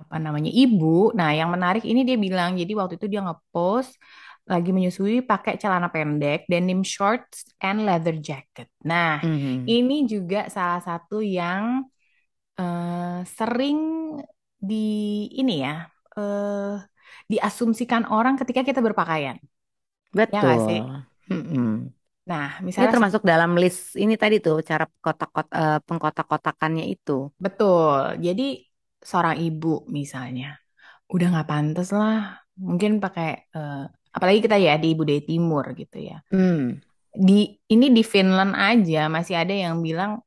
apa 0.00 0.16
namanya 0.18 0.50
ibu. 0.50 1.14
Nah, 1.14 1.30
yang 1.30 1.54
menarik 1.54 1.86
ini 1.86 2.02
dia 2.02 2.18
bilang 2.18 2.58
jadi 2.58 2.72
waktu 2.74 2.98
itu 2.98 3.06
dia 3.06 3.22
ngepost 3.22 3.94
lagi 4.50 4.74
menyusui 4.74 5.22
pakai 5.22 5.54
celana 5.62 5.86
pendek, 5.94 6.50
denim 6.50 6.82
shorts 6.82 7.46
and 7.62 7.86
leather 7.86 8.18
jacket. 8.18 8.66
Nah, 8.82 9.22
mhm. 9.22 9.70
ini 9.70 10.10
juga 10.10 10.50
salah 10.50 10.82
satu 10.82 11.22
yang 11.22 11.86
eh, 12.58 13.20
sering 13.22 13.78
di 14.60 15.24
ini 15.40 15.64
ya 15.64 15.88
eh 16.20 16.76
diasumsikan 17.32 18.02
orang 18.16 18.34
ketika 18.40 18.60
kita 18.68 18.80
berpakaian. 18.86 19.36
Ya 20.32 20.38
nggak 20.44 20.60
sih? 20.68 20.80
Betul. 20.80 21.06
Mm-mm. 21.30 21.94
Nah, 22.30 22.46
Ini 22.60 22.66
misalnya 22.66 22.90
termasuk 22.94 23.22
dalam 23.30 23.50
list 23.62 23.80
ini 24.02 24.14
tadi 24.22 24.36
tuh 24.46 24.56
cara 24.68 24.84
kotak-kot 25.04 25.46
eh, 25.60 25.78
pengkotak-kotakannya 25.86 26.84
itu. 26.94 27.12
betul. 27.44 28.20
Jadi 28.26 28.42
seorang 29.08 29.36
ibu 29.46 29.68
misalnya 29.98 30.44
udah 31.14 31.26
nggak 31.32 31.48
pantas 31.52 31.88
lah. 31.98 32.16
Mungkin 32.68 32.92
pakai 33.04 33.28
eh, 33.56 33.76
apalagi 34.16 34.40
kita 34.46 34.56
ya 34.66 34.72
di 34.84 34.88
budaya 34.98 35.22
timur 35.30 35.64
gitu 35.80 35.96
ya. 36.10 36.16
Hmm. 36.30 36.80
Di 37.10 37.58
ini 37.74 37.86
di 37.96 38.02
Finland 38.06 38.54
aja 38.54 39.10
masih 39.10 39.34
ada 39.42 39.54
yang 39.54 39.82
bilang 39.86 40.22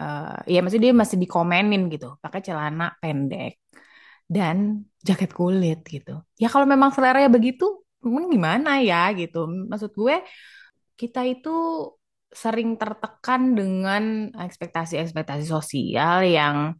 eh, 0.00 0.36
ya 0.52 0.58
maksudnya 0.62 0.84
dia 0.92 0.96
masih 1.02 1.18
dikomenin 1.24 1.82
gitu, 1.94 2.06
pakai 2.24 2.40
celana 2.46 2.84
pendek 3.02 3.52
dan 4.26 4.86
jaket 5.06 5.30
kulit 5.38 5.78
gitu. 5.86 6.18
Ya 6.42 6.48
kalau 6.52 6.66
memang 6.66 6.90
seleranya 6.94 7.30
begitu, 7.30 7.64
emang 8.02 8.26
gimana 8.34 8.82
ya 8.82 9.10
gitu. 9.14 9.46
Maksud 9.46 9.90
gue 9.94 10.16
kita 11.00 11.20
itu 11.28 11.50
sering 12.42 12.74
tertekan 12.80 13.54
dengan 13.58 14.02
ekspektasi-ekspektasi 14.34 15.44
sosial 15.48 16.26
yang 16.26 16.74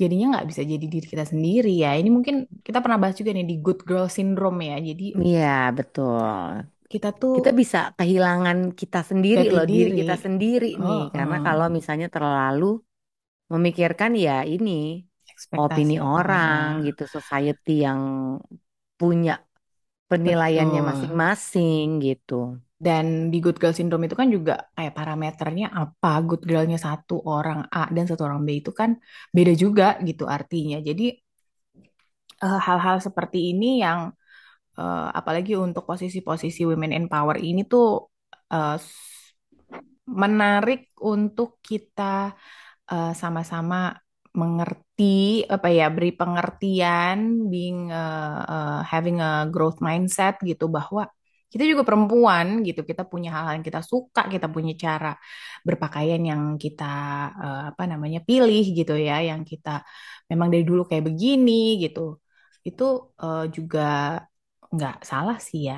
jadinya 0.00 0.26
nggak 0.38 0.46
bisa 0.50 0.62
jadi 0.62 0.86
diri 0.86 1.06
kita 1.08 1.24
sendiri 1.26 1.72
ya. 1.84 1.90
Ini 2.00 2.08
mungkin 2.12 2.46
kita 2.66 2.78
pernah 2.84 2.98
bahas 3.02 3.16
juga 3.20 3.32
nih 3.36 3.46
di 3.50 3.56
good 3.64 3.80
girl 3.88 4.06
syndrome 4.08 4.60
ya. 4.70 4.76
Jadi 4.80 5.04
Iya, 5.26 5.48
betul. 5.78 6.68
kita 6.92 7.08
tuh 7.20 7.34
Kita 7.38 7.50
bisa 7.60 7.78
kehilangan 7.98 8.58
kita 8.80 9.00
sendiri 9.10 9.42
loh, 9.50 9.64
diri 9.66 9.90
diri. 9.90 9.98
kita 10.00 10.14
sendiri 10.24 10.66
nih. 10.78 11.00
Oh, 11.02 11.10
Karena 11.16 11.36
oh. 11.40 11.44
kalau 11.46 11.66
misalnya 11.76 12.08
terlalu 12.14 12.66
memikirkan 13.52 14.12
ya 14.26 14.42
ini 14.54 14.70
opini 15.62 15.94
orang 16.16 16.54
orang. 16.58 16.76
gitu, 16.86 17.02
society 17.16 17.70
yang 17.86 18.00
punya 19.00 19.32
penilaiannya 20.10 20.80
Betul. 20.80 20.86
masing-masing 20.90 21.86
gitu. 22.06 22.34
Dan 22.86 23.06
di 23.32 23.38
good 23.44 23.56
girl 23.62 23.74
syndrome 23.78 24.04
itu 24.08 24.16
kan 24.22 24.28
juga 24.36 24.54
kayak 24.76 24.94
parameternya 24.98 25.66
apa, 25.80 26.08
good 26.28 26.42
girlnya 26.48 26.78
satu 26.86 27.14
orang 27.24 27.60
A 27.72 27.88
dan 27.96 28.04
satu 28.10 28.22
orang 28.28 28.42
B 28.46 28.50
itu 28.62 28.70
kan 28.80 28.90
beda 29.36 29.52
juga 29.64 29.84
gitu 30.08 30.24
artinya. 30.36 30.76
Jadi 30.88 31.04
eh, 32.44 32.58
hal-hal 32.66 32.96
seperti 33.06 33.38
ini 33.52 33.66
yang 33.84 34.00
eh, 34.80 35.06
apalagi 35.20 35.52
untuk 35.66 35.84
posisi-posisi 35.90 36.62
women 36.70 36.92
in 36.98 37.06
power 37.12 37.36
ini 37.48 37.60
tuh 37.72 37.86
eh, 38.54 38.76
s- 38.80 39.34
menarik 40.22 40.94
untuk 41.12 41.58
kita 41.68 42.34
eh, 42.92 43.12
sama-sama 43.22 43.76
mengerti 44.40 45.04
apa 45.54 45.68
ya 45.78 45.84
beri 45.94 46.10
pengertian 46.20 47.18
being 47.52 47.78
eh, 47.98 48.38
eh, 48.52 48.78
having 48.92 49.16
a 49.26 49.28
growth 49.52 49.78
mindset 49.86 50.34
gitu 50.50 50.64
bahwa 50.76 51.02
kita 51.52 51.62
juga 51.70 51.82
perempuan 51.88 52.46
gitu 52.66 52.80
kita 52.90 53.02
punya 53.12 53.28
hal-hal 53.34 53.54
yang 53.58 53.66
kita 53.70 53.80
suka 53.92 54.20
kita 54.34 54.46
punya 54.54 54.72
cara 54.84 55.08
berpakaian 55.66 56.20
yang 56.30 56.42
kita 56.62 56.84
eh, 57.42 57.60
apa 57.70 57.82
namanya 57.92 58.18
pilih 58.28 58.62
gitu 58.78 58.92
ya 59.08 59.14
yang 59.30 59.42
kita 59.50 59.70
memang 60.30 60.48
dari 60.52 60.64
dulu 60.70 60.82
kayak 60.90 61.04
begini 61.08 61.52
gitu. 61.82 62.00
Itu 62.68 62.82
eh, 63.22 63.42
juga 63.56 63.80
nggak 64.74 64.94
salah 65.10 65.36
sih 65.48 65.60
ya. 65.70 65.74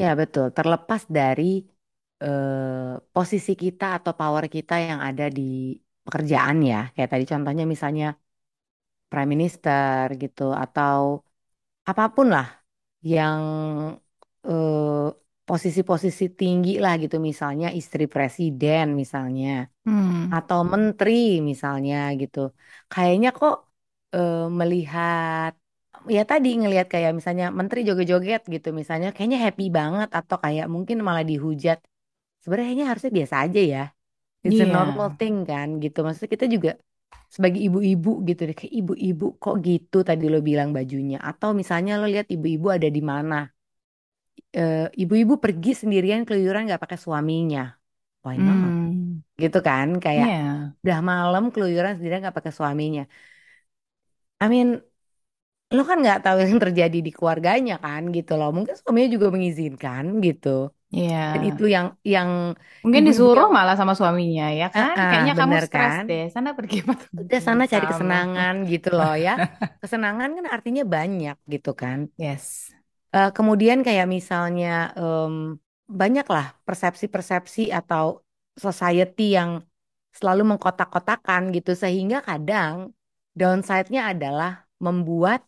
Ya 0.00 0.08
betul, 0.20 0.46
terlepas 0.56 1.02
dari 1.18 1.44
eh, 2.24 2.92
posisi 3.14 3.52
kita 3.62 3.84
atau 3.98 4.12
power 4.20 4.44
kita 4.54 4.74
yang 4.88 5.00
ada 5.08 5.24
di 5.36 5.42
pekerjaan 6.06 6.56
ya. 6.70 6.76
Kayak 6.94 7.10
tadi 7.12 7.24
contohnya 7.32 7.64
misalnya 7.74 8.06
Prime 9.10 9.30
Minister 9.34 10.04
gitu 10.22 10.42
atau 10.62 11.00
apa 11.90 12.04
pun 12.14 12.26
lah 12.34 12.46
yang 13.12 13.42
eh, 14.48 14.80
posisi-posisi 15.48 16.24
tinggi 16.38 16.70
lah 16.82 16.92
gitu 17.02 17.16
misalnya 17.28 17.66
istri 17.80 18.02
presiden 18.14 18.84
misalnya 19.00 19.48
hmm 19.86 20.32
atau 20.34 20.58
menteri 20.72 21.12
misalnya 21.50 21.96
gitu. 22.20 22.38
Kayaknya 22.92 23.28
kok 23.38 23.54
eh, 24.16 24.34
melihat 24.60 25.50
ya 26.16 26.22
tadi 26.30 26.48
ngelihat 26.60 26.86
kayak 26.94 27.12
misalnya 27.18 27.46
menteri 27.60 27.80
joget-joget 27.88 28.40
gitu 28.54 28.68
misalnya 28.80 29.08
kayaknya 29.14 29.38
happy 29.46 29.64
banget 29.78 30.08
atau 30.18 30.36
kayak 30.44 30.66
mungkin 30.74 30.98
malah 31.08 31.24
dihujat. 31.30 31.78
Sebenarnya 32.42 32.84
harusnya 32.90 33.12
biasa 33.18 33.36
aja 33.46 33.60
ya. 33.74 33.80
It's 34.46 34.60
a 34.64 34.66
iya 34.66 34.76
normal 34.76 35.08
thing 35.18 35.36
kan 35.50 35.68
gitu. 35.82 35.98
Maksudnya 36.04 36.32
kita 36.36 36.46
juga 36.54 36.70
sebagai 37.34 37.60
ibu-ibu 37.66 38.10
gitu 38.28 38.40
deh. 38.48 38.56
Kayak 38.58 38.74
ibu-ibu 38.80 39.24
kok 39.42 39.54
gitu 39.68 39.96
tadi 40.08 40.24
lo 40.32 40.38
bilang 40.48 40.70
bajunya. 40.76 41.16
Atau 41.30 41.48
misalnya 41.60 41.92
lo 42.00 42.06
lihat 42.12 42.26
ibu-ibu 42.34 42.66
ada 42.76 42.88
di 42.96 43.00
mana. 43.12 43.36
Eh, 44.56 44.76
Ibu-ibu 45.02 45.34
pergi 45.44 45.70
sendirian 45.80 46.22
keluyuran 46.26 46.62
nggak 46.66 46.82
pakai 46.84 46.98
suaminya. 47.04 47.60
Why 48.24 48.36
not? 48.46 48.72
hmm 48.72 49.22
Gitu 49.42 49.58
kan. 49.68 49.88
Kayak 50.04 50.28
iya 50.28 50.74
udah 50.82 50.98
malam 51.10 51.42
keluyuran 51.54 51.92
sendirian 51.96 52.20
nggak 52.24 52.38
pakai 52.40 52.54
suaminya. 52.58 53.02
I 54.40 54.48
mean, 54.48 54.82
lo 55.76 55.80
kan 55.88 55.96
nggak 56.02 56.18
tahu 56.24 56.36
yang 56.44 56.60
terjadi 56.64 56.96
di 57.06 57.10
keluarganya 57.16 57.74
kan 57.84 58.02
gitu 58.16 58.30
loh. 58.38 58.48
Mungkin 58.56 58.74
suaminya 58.80 59.08
juga 59.16 59.28
mengizinkan 59.34 60.04
gitu. 60.26 60.48
Iya 60.96 61.16
Dan 61.32 61.40
itu 61.48 61.62
yang 61.74 61.86
yang 62.14 62.30
Mungkin 62.82 63.02
disuruh 63.08 63.46
yang 63.46 63.48
malah 63.56 63.74
sama 63.80 63.92
suaminya 63.98 64.44
ya 64.60 64.66
kan? 64.76 64.98
ah, 64.98 65.02
Kayaknya 65.08 65.32
kamu 65.40 65.56
stres 65.66 65.94
kan? 65.96 66.02
deh. 66.08 66.22
Sana 66.34 66.50
pergi 66.58 66.76
Udah 67.20 67.40
sana 67.46 67.62
cari 67.72 67.86
kesenangan 67.90 68.54
gitu 68.72 68.88
loh 68.98 69.12
ya. 69.26 69.30
Kesenangan 69.82 70.30
kan 70.36 70.46
artinya 70.54 70.82
banyak 70.94 71.36
gitu 71.52 71.70
kan. 71.82 71.98
Yes. 72.22 72.72
Eh, 73.14 73.28
kemudian 73.36 73.78
kayak 73.86 74.06
misalnya 74.16 74.68
em, 74.98 75.34
banyak 76.00 76.24
lah 76.34 76.46
persepsi-persepsi 76.66 77.60
atau 77.78 78.04
society 78.64 79.22
yang 79.38 79.50
selalu 80.18 80.42
mengkotak-kotakan 80.50 81.42
gitu 81.56 81.70
sehingga 81.82 82.16
kadang 82.28 82.74
downside-nya 83.38 84.00
adalah 84.12 84.50
membuat 84.84 85.40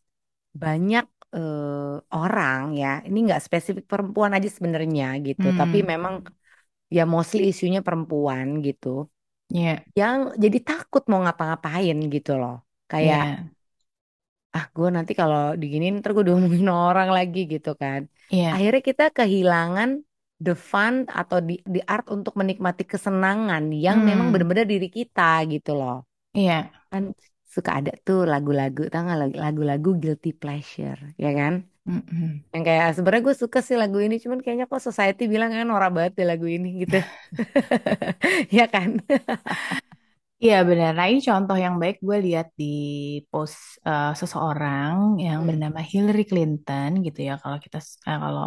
banyak 0.63 1.05
eh, 1.37 2.17
orang 2.17 2.61
ya. 2.81 2.87
Ini 3.09 3.19
nggak 3.27 3.41
spesifik 3.47 3.85
perempuan 3.93 4.33
aja 4.37 4.49
sebenarnya 4.57 5.05
gitu, 5.27 5.47
tapi 5.61 5.77
Hmm. 5.79 5.89
memang 5.93 6.15
ya 6.97 7.03
mostly 7.15 7.41
isunya 7.53 7.81
perempuan 7.87 8.47
gitu 8.67 8.89
Iya. 9.53 9.85
yang 10.01 10.17
jadi 10.45 10.59
takut 10.69 11.03
mau 11.11 11.21
ngapa-ngapain 11.25 11.97
gitu 12.15 12.31
loh. 12.41 12.55
Kayak 12.91 13.23
Iya. 13.23 13.45
ah 14.57 14.65
gue 14.77 14.89
nanti 14.97 15.13
kalau 15.21 15.39
diginin 15.63 15.93
ntar 15.99 16.11
gue 16.17 16.25
diomongin 16.29 16.69
orang 16.87 17.09
lagi 17.17 17.39
gitu 17.53 17.69
kan. 17.83 18.01
Iya. 18.31 18.55
Akhirnya 18.55 18.81
kita 18.89 19.05
kehilangan 19.19 19.89
the 20.45 20.53
fun 20.71 20.95
atau 21.21 21.39
di, 21.49 21.53
the 21.75 21.81
art 21.93 22.07
untuk 22.17 22.33
menikmati 22.41 22.83
kesenangan 22.93 23.63
yang 23.85 23.99
memang 24.09 24.27
Hmm. 24.27 24.33
benar-benar 24.33 24.67
diri 24.73 24.87
kita 24.99 25.23
gitu 25.53 25.71
loh. 25.81 25.95
Iya. 26.35 26.71
Kan 26.93 27.05
suka 27.57 27.71
ada 27.79 27.91
tuh 28.07 28.19
lagu-lagu, 28.33 28.81
tau 28.93 29.03
lagu- 29.23 29.39
lagu-lagu 29.45 29.89
guilty 30.03 30.29
pleasure, 30.41 31.01
ya 31.25 31.29
kan? 31.39 31.55
Mm-mm. 31.89 32.23
Yang 32.55 32.63
kayak 32.69 32.87
sebenarnya 32.97 33.23
gue 33.29 33.37
suka 33.45 33.59
sih 33.67 33.77
lagu 33.83 33.99
ini, 34.05 34.15
cuman 34.25 34.39
kayaknya 34.43 34.67
kok 34.73 34.83
society 34.89 35.23
bilang 35.33 35.51
kan 35.55 35.67
norak 35.71 35.91
banget 35.97 36.13
deh 36.19 36.27
lagu 36.33 36.47
ini 36.57 36.69
gitu. 36.83 36.97
Ya 38.59 38.67
kan? 38.71 39.01
Iya 40.43 40.57
benar. 40.69 40.91
Nah 40.99 41.07
ini 41.11 41.21
contoh 41.29 41.57
yang 41.65 41.75
baik 41.83 41.97
gue 42.07 42.17
lihat 42.27 42.47
di 42.61 42.65
post 43.31 43.57
eh, 43.89 44.07
seseorang 44.21 44.95
yang 45.25 45.41
Hmm. 45.41 45.49
bernama 45.49 45.81
Hillary 45.91 46.23
Clinton 46.31 46.91
gitu 47.07 47.19
ya. 47.29 47.33
Kalau 47.43 47.57
kita 47.65 47.79
eh, 48.09 48.19
kalau 48.25 48.45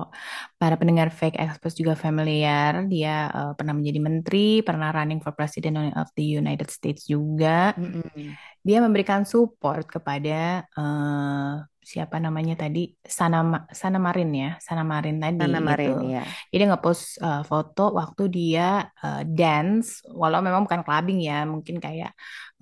para 0.60 0.76
pendengar 0.80 1.08
Fake 1.20 1.38
Express 1.44 1.74
juga 1.82 1.94
familiar, 2.06 2.74
dia 2.92 3.10
eh, 3.38 3.52
pernah 3.58 3.74
menjadi 3.78 4.00
menteri, 4.08 4.38
pernah 4.68 4.88
running 4.96 5.20
for 5.24 5.34
President 5.40 5.76
of 6.02 6.08
the 6.18 6.24
United 6.42 6.68
States 6.78 7.02
juga. 7.14 7.48
Mm-mm. 7.78 8.38
dia 8.68 8.78
memberikan 8.84 9.24
support 9.24 9.86
kepada 9.88 10.66
eh, 10.78 11.52
siapa 11.92 12.16
namanya 12.26 12.54
tadi 12.60 12.80
Sana 13.00 13.38
Sana 13.72 13.98
Marin 14.06 14.30
ya 14.36 14.50
Sana 14.60 14.84
Marin 14.92 15.18
tadi 15.24 15.40
Sana 15.40 15.60
Marin 15.64 15.92
gitu 15.96 16.12
ya. 16.16 16.24
jadi 16.52 16.64
ngepost 16.70 17.04
eh, 17.24 17.42
foto 17.48 17.82
waktu 18.00 18.24
dia 18.38 18.92
eh, 19.04 19.24
dance 19.24 20.04
walau 20.12 20.44
memang 20.44 20.68
bukan 20.68 20.82
clubbing 20.84 21.20
ya 21.24 21.48
mungkin 21.48 21.76
kayak 21.86 22.12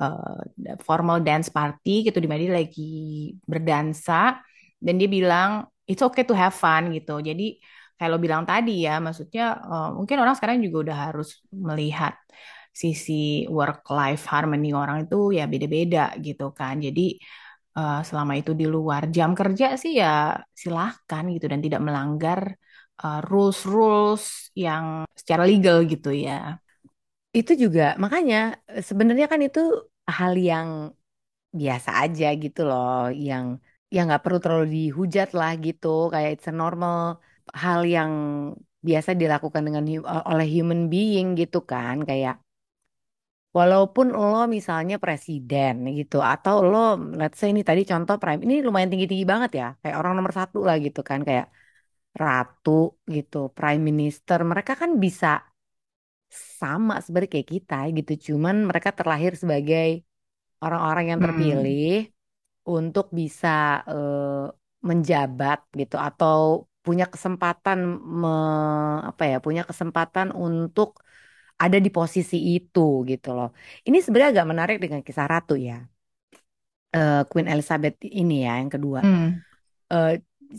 eh, 0.01 0.77
formal 0.87 1.17
dance 1.25 1.49
party 1.49 2.05
gitu 2.05 2.17
di 2.21 2.27
mana 2.29 2.39
dia 2.45 2.53
lagi 2.61 2.91
berdansa 3.49 4.37
dan 4.77 4.93
dia 5.01 5.09
bilang 5.09 5.65
it's 5.89 6.05
okay 6.05 6.21
to 6.21 6.37
have 6.37 6.53
fun 6.53 6.93
gitu 6.93 7.17
jadi 7.25 7.57
kalau 7.97 8.19
bilang 8.21 8.43
tadi 8.45 8.85
ya 8.85 9.01
maksudnya 9.01 9.43
eh, 9.57 9.89
mungkin 9.97 10.15
orang 10.21 10.35
sekarang 10.37 10.61
juga 10.61 10.77
udah 10.91 10.97
harus 11.09 11.41
melihat 11.49 12.13
sisi 12.75 13.47
work 13.47 13.87
life 13.87 14.27
harmony 14.27 14.75
orang 14.75 15.07
itu 15.07 15.31
ya 15.31 15.47
beda-beda 15.47 16.11
gitu 16.19 16.51
kan. 16.51 16.75
Jadi 16.83 17.15
eh, 17.77 17.95
selama 18.09 18.33
itu 18.39 18.51
di 18.59 18.65
luar. 18.75 19.01
Jam 19.15 19.29
kerja 19.39 19.65
sih 19.81 19.91
ya 20.01 20.07
silahkan 20.61 21.23
gitu 21.33 21.45
dan 21.51 21.59
tidak 21.65 21.81
melanggar 21.87 22.41
eh, 23.03 23.17
rules-rules 23.29 24.23
yang 24.63 24.85
secara 25.19 25.43
legal 25.49 25.77
gitu 25.91 26.09
ya. 26.25 26.33
Itu 27.37 27.51
juga 27.63 27.81
makanya 28.03 28.35
eh, 28.75 28.83
sebenarnya 28.89 29.25
kan 29.31 29.41
itu 29.47 29.59
hal 30.17 30.33
yang 30.49 30.69
biasa 31.61 31.89
aja 32.03 32.25
gitu 32.43 32.59
loh, 32.69 32.89
yang 33.27 33.45
yang 33.93 34.03
nggak 34.09 34.23
perlu 34.25 34.39
terlalu 34.43 34.65
dihujat 34.77 35.27
lah 35.39 35.51
gitu, 35.65 35.87
kayak 36.13 36.29
it's 36.35 36.47
a 36.51 36.53
normal 36.63 36.97
hal 37.63 37.81
yang 37.95 38.11
biasa 38.87 39.11
dilakukan 39.21 39.63
dengan 39.67 39.83
oleh 40.31 40.47
human 40.55 40.81
being 40.93 41.27
gitu 41.41 41.57
kan, 41.71 41.95
kayak 42.09 42.33
walaupun 43.57 44.05
lo 44.19 44.37
misalnya 44.55 44.95
presiden 45.03 45.73
gitu 45.97 46.15
atau 46.31 46.55
lo 46.71 46.77
let's 47.19 47.37
say 47.39 47.47
ini 47.53 47.61
tadi 47.69 47.81
contoh 47.91 48.15
prime 48.21 48.41
ini 48.45 48.55
lumayan 48.67 48.89
tinggi-tinggi 48.91 49.25
banget 49.33 49.51
ya, 49.61 49.65
kayak 49.81 49.95
orang 49.99 50.13
nomor 50.17 50.33
satu 50.39 50.57
lah 50.67 50.75
gitu 50.85 50.99
kan, 51.09 51.19
kayak 51.27 51.45
ratu 52.21 52.71
gitu, 53.15 53.37
prime 53.57 53.83
minister, 53.89 54.37
mereka 54.51 54.73
kan 54.81 54.91
bisa 55.03 55.27
sama 56.59 56.93
sebenarnya 57.03 57.31
kayak 57.35 57.49
kita 57.55 57.75
gitu, 57.97 58.11
cuman 58.27 58.55
mereka 58.69 58.89
terlahir 58.97 59.31
sebagai 59.41 59.87
orang-orang 60.63 61.05
yang 61.11 61.19
Hmm. 61.19 61.25
terpilih 61.25 61.89
untuk 62.73 63.05
bisa 63.19 63.47
eh, 63.91 64.45
menjabat 64.89 65.59
gitu 65.79 65.95
atau 66.07 66.39
punya 66.85 67.05
kesempatan 67.13 67.79
me- 68.21 69.01
apa 69.09 69.23
ya 69.31 69.35
punya 69.45 69.63
kesempatan 69.69 70.27
untuk 70.45 70.89
ada 71.63 71.77
di 71.85 71.89
posisi 71.97 72.35
itu 72.55 72.79
gitu 73.11 73.27
loh. 73.37 73.47
Ini 73.87 73.97
sebenarnya 74.03 74.31
agak 74.35 74.49
menarik 74.51 74.77
dengan 74.83 75.01
kisah 75.07 75.27
ratu 75.33 75.53
ya. 75.67 75.75
Eh, 76.95 77.15
Queen 77.31 77.47
Elizabeth 77.53 77.95
ini 78.19 78.33
ya 78.45 78.51
yang 78.61 78.71
kedua. 78.75 79.01
Hmm. 79.01 79.45
Eh, 79.93 80.09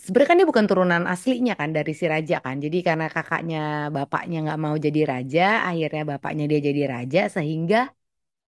sebenarnya 0.05 0.31
kan 0.31 0.39
dia 0.41 0.49
bukan 0.53 0.67
turunan 0.71 1.03
aslinya 1.13 1.53
kan 1.61 1.71
dari 1.77 1.93
si 2.01 2.05
raja 2.15 2.37
kan. 2.47 2.57
Jadi 2.65 2.77
karena 2.89 3.07
kakaknya 3.17 3.59
bapaknya 3.97 4.37
nggak 4.45 4.61
mau 4.65 4.77
jadi 4.87 5.01
raja, 5.13 5.43
akhirnya 5.69 6.03
bapaknya 6.13 6.45
dia 6.53 6.61
jadi 6.69 6.83
raja 6.95 7.21
sehingga 7.37 7.79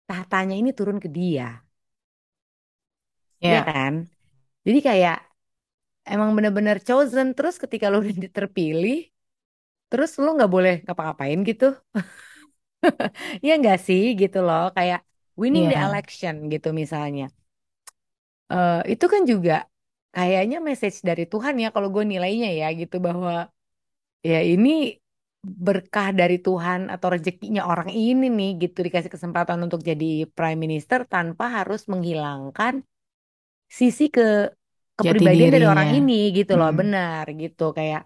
tahtanya 0.10 0.56
ini 0.62 0.70
turun 0.80 0.98
ke 1.04 1.10
dia. 1.18 1.44
Iya 3.46 3.58
Ya. 3.58 3.66
kan? 3.68 3.94
Jadi 4.66 4.80
kayak 4.88 5.16
emang 6.12 6.30
bener-bener 6.38 6.78
chosen 6.88 7.28
terus 7.38 7.56
ketika 7.64 7.86
lu 7.92 7.98
udah 8.04 8.16
terpilih 8.38 8.96
terus 9.92 10.12
lo 10.24 10.30
nggak 10.38 10.52
boleh 10.56 10.74
ngapa-ngapain 10.86 11.40
gitu 11.50 11.66
ya 13.48 13.52
nggak 13.60 13.78
sih 13.88 14.02
gitu 14.22 14.38
loh 14.48 14.62
kayak 14.78 15.00
winning 15.42 15.66
the 15.72 15.76
Iya, 15.76 15.82
election 15.86 16.36
gitu 16.54 16.68
misalnya. 16.82 17.24
Eh, 18.52 18.74
itu 18.94 19.06
kan 19.14 19.22
juga 19.32 19.54
kayaknya 20.16 20.58
message 20.68 20.98
dari 21.10 21.24
Tuhan 21.32 21.56
ya 21.64 21.68
kalau 21.76 21.88
gue 21.96 22.04
nilainya 22.12 22.48
ya 22.60 22.66
gitu 22.80 22.96
bahwa 23.08 23.32
ya 24.32 24.38
ini 24.54 24.70
berkah 25.66 26.08
dari 26.20 26.36
Tuhan 26.46 26.82
atau 26.94 27.08
rezekinya 27.16 27.62
orang 27.72 27.90
ini 28.02 28.26
nih 28.38 28.50
gitu 28.64 28.78
dikasih 28.88 29.12
kesempatan 29.16 29.60
untuk 29.66 29.82
jadi 29.90 30.06
prime 30.38 30.60
minister 30.66 31.00
tanpa 31.14 31.46
harus 31.58 31.82
menghilangkan 31.92 32.74
sisi 33.80 34.04
ke 34.16 34.22
jati 35.06 35.26
kepribadian 35.26 35.52
dari 35.56 35.66
orang 35.74 35.90
ini 35.98 36.14
gitu 36.38 36.54
loh 36.60 36.70
Hmm, 36.70 36.80
benar 36.80 37.26
gitu 37.42 37.64
kayak 37.78 38.02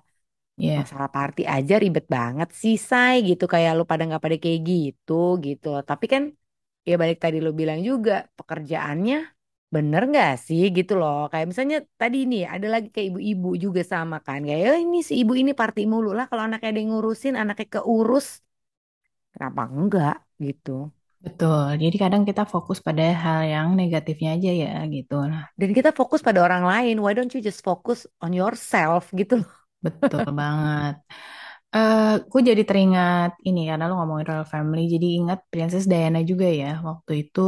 iya, 0.61 0.75
masalah 0.77 1.09
party 1.15 1.41
aja 1.55 1.73
ribet 1.83 2.05
banget 2.15 2.49
sih 2.61 2.75
say 2.89 3.13
gitu. 3.29 3.43
Kayak 3.53 3.71
lu 3.77 3.83
pada 3.91 4.01
nggak 4.07 4.21
pada 4.25 4.37
kayak 4.43 4.61
gitu 4.71 5.13
gitu. 5.45 5.67
Tapi 5.89 6.05
kan 6.13 6.23
ya 6.89 6.93
balik 7.01 7.17
tadi 7.23 7.37
lu 7.45 7.49
bilang 7.59 7.79
juga 7.89 8.11
pekerjaannya 8.37 9.15
bener 9.75 10.01
nggak 10.11 10.29
sih 10.47 10.61
gitu 10.77 10.91
loh. 11.01 11.15
Kayak 11.31 11.45
misalnya 11.51 11.77
tadi 12.01 12.17
ini 12.25 12.35
ada 12.53 12.67
lagi 12.73 12.87
kayak 12.95 13.07
ibu-ibu 13.11 13.49
juga 13.63 13.81
sama 13.93 14.15
kan. 14.27 14.39
Kayak 14.47 14.61
"Eh, 14.69 14.79
ini 14.85 14.97
si 15.09 15.13
ibu 15.21 15.33
ini 15.41 15.51
party 15.59 15.81
mulu 15.93 16.09
lah 16.17 16.25
kalau 16.29 16.43
anaknya 16.47 16.67
ada 16.71 16.79
yang 16.81 16.91
ngurusin 16.93 17.33
anaknya 17.41 17.67
keurus. 17.75 18.27
Kenapa 19.33 19.61
enggak 19.77 20.15
gitu. 20.45 20.71
Betul. 21.25 21.65
Jadi 21.83 21.95
kadang 22.03 22.23
kita 22.29 22.43
fokus 22.53 22.77
pada 22.87 23.01
hal 23.23 23.39
yang 23.53 23.67
negatifnya 23.79 24.29
aja 24.37 24.51
ya 24.63 24.69
gitu. 24.95 25.13
Nah, 25.31 25.43
dan 25.59 25.69
kita 25.77 25.89
fokus 25.99 26.21
pada 26.27 26.39
orang 26.45 26.63
lain. 26.71 26.95
Why 27.03 27.13
don't 27.17 27.33
you 27.33 27.41
just 27.41 27.61
focus 27.65 28.05
on 28.23 28.31
yourself 28.37 29.09
gitu 29.19 29.41
loh 29.41 29.64
betul 29.85 30.23
banget. 30.39 30.93
Eh, 31.75 31.99
gue 32.31 32.41
jadi 32.49 32.61
teringat 32.69 33.29
ini 33.47 33.59
karena 33.69 33.83
lo 33.89 33.93
ngomongin 33.99 34.27
royal 34.31 34.47
family, 34.55 34.81
jadi 34.93 35.05
ingat 35.19 35.39
Princess 35.51 35.85
Diana 35.91 36.19
juga 36.31 36.47
ya. 36.61 36.67
Waktu 36.87 37.11
itu 37.21 37.39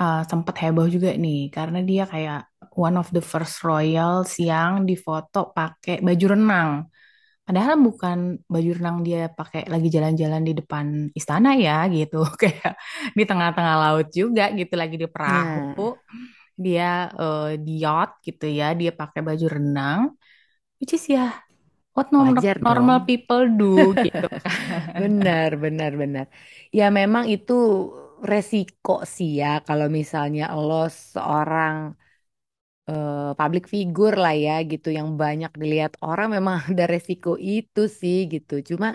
uh, 0.00 0.18
sempat 0.30 0.54
heboh 0.62 0.86
juga 0.94 1.08
nih 1.24 1.38
karena 1.56 1.78
dia 1.88 2.02
kayak 2.12 2.38
one 2.86 2.96
of 3.00 3.08
the 3.16 3.22
first 3.32 3.56
royals 3.68 4.30
yang 4.50 4.72
difoto 4.88 5.38
pakai 5.56 5.94
baju 6.06 6.26
renang. 6.34 6.70
Padahal 7.46 7.76
bukan 7.86 8.18
baju 8.52 8.70
renang 8.78 8.98
dia 9.06 9.18
pakai 9.38 9.68
lagi 9.72 9.88
jalan-jalan 9.96 10.42
di 10.48 10.52
depan 10.60 10.86
istana 11.18 11.48
ya 11.66 11.72
gitu, 11.96 12.16
kayak 12.42 12.72
di 13.18 13.22
tengah-tengah 13.28 13.76
laut 13.82 14.08
juga 14.18 14.42
gitu 14.58 14.74
lagi 14.80 14.96
di 15.02 15.08
perahu. 15.14 15.80
nah 15.80 15.96
Dia 16.64 17.10
eh, 17.22 17.46
di 17.64 17.72
yacht 17.82 18.10
gitu 18.26 18.46
ya, 18.58 18.66
dia 18.80 18.90
pakai 19.00 19.20
baju 19.28 19.46
renang, 19.56 20.00
which 20.84 20.92
is 20.98 21.08
ya 21.08 21.40
what 21.96 22.12
normal 22.12 22.44
wajar 22.44 22.56
normal 22.60 22.98
dong 23.00 23.08
people 23.08 23.44
do 23.60 23.96
gitu 24.04 24.26
kan. 24.44 24.84
Benar, 25.00 25.50
benar, 25.64 25.90
benar. 26.02 26.26
Ya 26.78 26.84
memang 26.98 27.24
itu 27.34 27.52
resiko 28.32 28.92
sih 29.16 29.28
ya 29.40 29.46
kalau 29.66 29.86
misalnya 29.98 30.42
lo 30.66 30.74
seorang 31.12 31.76
eh, 32.90 33.30
public 33.40 33.64
figure 33.72 34.14
lah 34.24 34.34
ya 34.46 34.52
gitu 34.70 34.88
yang 34.98 35.08
banyak 35.22 35.50
dilihat 35.60 35.92
orang 36.08 36.28
memang 36.36 36.56
ada 36.70 36.84
resiko 36.92 37.30
itu 37.54 37.80
sih 38.00 38.16
gitu. 38.32 38.52
Cuma 38.68 38.86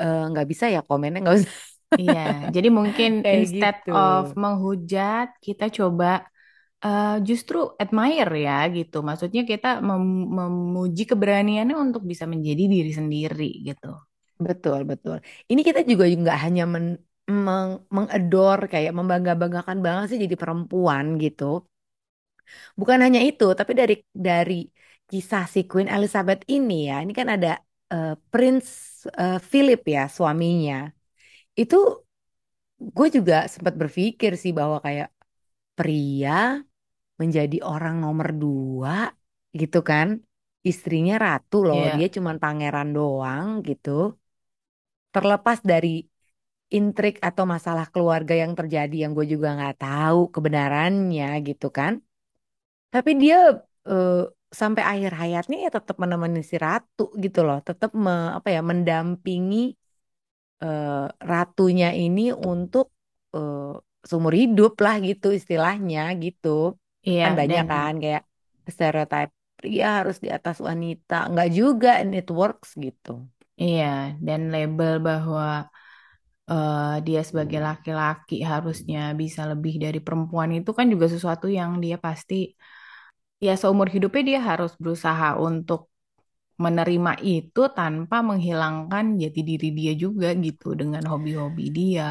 eh, 0.00 0.16
nggak 0.30 0.46
bisa 0.50 0.64
ya 0.74 0.78
komennya 0.88 1.18
nggak 1.22 1.36
usah 1.40 1.54
Iya, 2.00 2.18
jadi 2.54 2.68
mungkin 2.78 3.10
kayak 3.22 3.42
instead 3.42 3.76
gitu. 3.82 3.90
of 3.90 4.22
menghujat, 4.42 5.26
kita 5.46 5.64
coba 5.78 6.06
eh, 6.84 7.08
justru 7.28 7.56
admire 7.82 8.32
ya 8.46 8.52
gitu. 8.76 8.96
Maksudnya 9.08 9.42
kita 9.50 9.66
mem- 9.88 10.28
memuji 10.38 11.02
keberaniannya 11.10 11.76
untuk 11.84 12.02
bisa 12.10 12.24
menjadi 12.32 12.62
diri 12.74 12.90
sendiri 12.98 13.44
gitu. 13.68 13.86
Betul, 14.46 14.78
betul. 14.90 15.16
Ini 15.50 15.60
kita 15.68 15.80
juga 15.90 16.04
nggak 16.22 16.38
hanya 16.44 16.62
men 16.74 16.86
meng 17.44 17.70
mengadore 17.96 18.62
kayak 18.72 18.92
membangga-banggakan 18.98 19.78
banget 19.86 20.04
sih 20.10 20.18
jadi 20.24 20.36
perempuan 20.42 21.06
gitu. 21.24 21.44
Bukan 22.78 22.98
hanya 23.04 23.20
itu, 23.28 23.44
tapi 23.58 23.72
dari 23.80 23.94
dari 24.26 24.54
kisah 25.10 25.42
si 25.54 25.60
Queen 25.70 25.88
Elizabeth 25.94 26.40
ini 26.54 26.72
ya, 26.90 26.94
ini 27.04 27.12
kan 27.18 27.28
ada 27.34 27.48
eh, 27.92 28.08
Prince 28.30 28.70
eh, 29.20 29.36
Philip 29.50 29.80
ya 29.94 30.00
suaminya. 30.16 30.74
Itu 31.60 31.76
gue 32.96 33.06
juga 33.16 33.34
sempat 33.54 33.74
berpikir 33.80 34.32
sih 34.42 34.52
bahwa 34.58 34.76
kayak 34.86 35.08
pria 35.78 36.30
menjadi 37.20 37.56
orang 37.70 37.94
nomor 38.04 38.28
dua 38.42 38.90
gitu 39.60 39.78
kan. 39.90 40.08
Istrinya 40.70 41.14
ratu 41.24 41.56
loh, 41.68 41.82
dia 41.94 42.06
Iya, 42.06 42.14
cuman 42.16 42.36
pangeran 42.42 42.88
doang 42.96 43.46
gitu. 43.68 43.90
Terlepas 45.14 45.58
dari 45.70 45.88
intrik 46.78 47.14
atau 47.28 47.44
masalah 47.54 47.86
keluarga 47.94 48.34
yang 48.42 48.52
terjadi 48.58 48.96
yang 49.08 49.12
gue 49.18 49.26
juga 49.34 49.48
nggak 49.58 49.76
tahu 49.84 50.20
kebenarannya 50.34 51.26
gitu 51.48 51.66
kan. 51.78 51.92
Tapi 52.94 53.10
dia 53.22 53.36
eh, 53.90 54.12
sampai 54.60 54.82
akhir 54.92 55.12
hayatnya 55.20 55.56
ya 55.64 55.70
tetap 55.76 55.96
menemani 56.02 56.40
si 56.50 56.56
ratu 56.66 57.02
gitu 57.24 57.38
loh, 57.46 57.58
tetap 57.68 57.90
me- 58.04 58.32
apa 58.38 58.48
ya 58.56 58.60
mendampingi 58.70 59.56
eh, 60.62 60.88
ratunya 61.30 61.86
ini 62.02 62.20
untuk 62.52 62.86
eh, 63.36 63.58
seumur 64.08 64.34
hidup 64.40 64.72
lah 64.84 64.94
gitu 65.08 65.26
istilahnya 65.38 66.00
gitu. 66.24 66.48
Iya 67.08 67.24
Kan 67.24 67.32
banyak 67.38 67.62
dan 67.66 67.66
kan 67.72 67.92
kayak 68.02 68.22
stereotip 68.74 69.28
pria 69.58 69.86
harus 69.98 70.16
di 70.24 70.28
atas 70.36 70.56
wanita, 70.68 71.14
nggak 71.30 71.48
juga 71.58 71.88
and 72.00 72.12
it 72.18 72.26
works 72.40 72.70
gitu. 72.86 73.10
iya 73.62 73.84
dan 74.26 74.40
label 74.54 74.92
bahwa 75.08 75.42
eh, 76.50 76.94
dia 77.06 77.20
sebagai 77.28 77.58
laki-laki 77.68 78.34
harusnya 78.52 78.98
bisa 79.20 79.40
lebih 79.50 79.72
dari 79.84 79.98
perempuan 80.06 80.50
itu 80.58 80.70
kan 80.78 80.86
juga 80.92 81.06
sesuatu 81.14 81.46
yang 81.58 81.70
dia 81.84 81.96
pasti 82.06 82.34
ya 83.46 83.52
seumur 83.60 83.88
hidupnya 83.94 84.22
dia 84.30 84.40
harus 84.50 84.72
berusaha 84.82 85.28
untuk 85.48 85.80
menerima 86.64 87.12
itu 87.36 87.62
tanpa 87.78 88.16
menghilangkan 88.28 89.04
jati 89.22 89.40
diri 89.50 89.68
dia 89.78 89.92
juga 90.04 90.28
gitu 90.46 90.66
dengan 90.80 91.04
hobi-hobi 91.12 91.64
dia, 91.78 92.06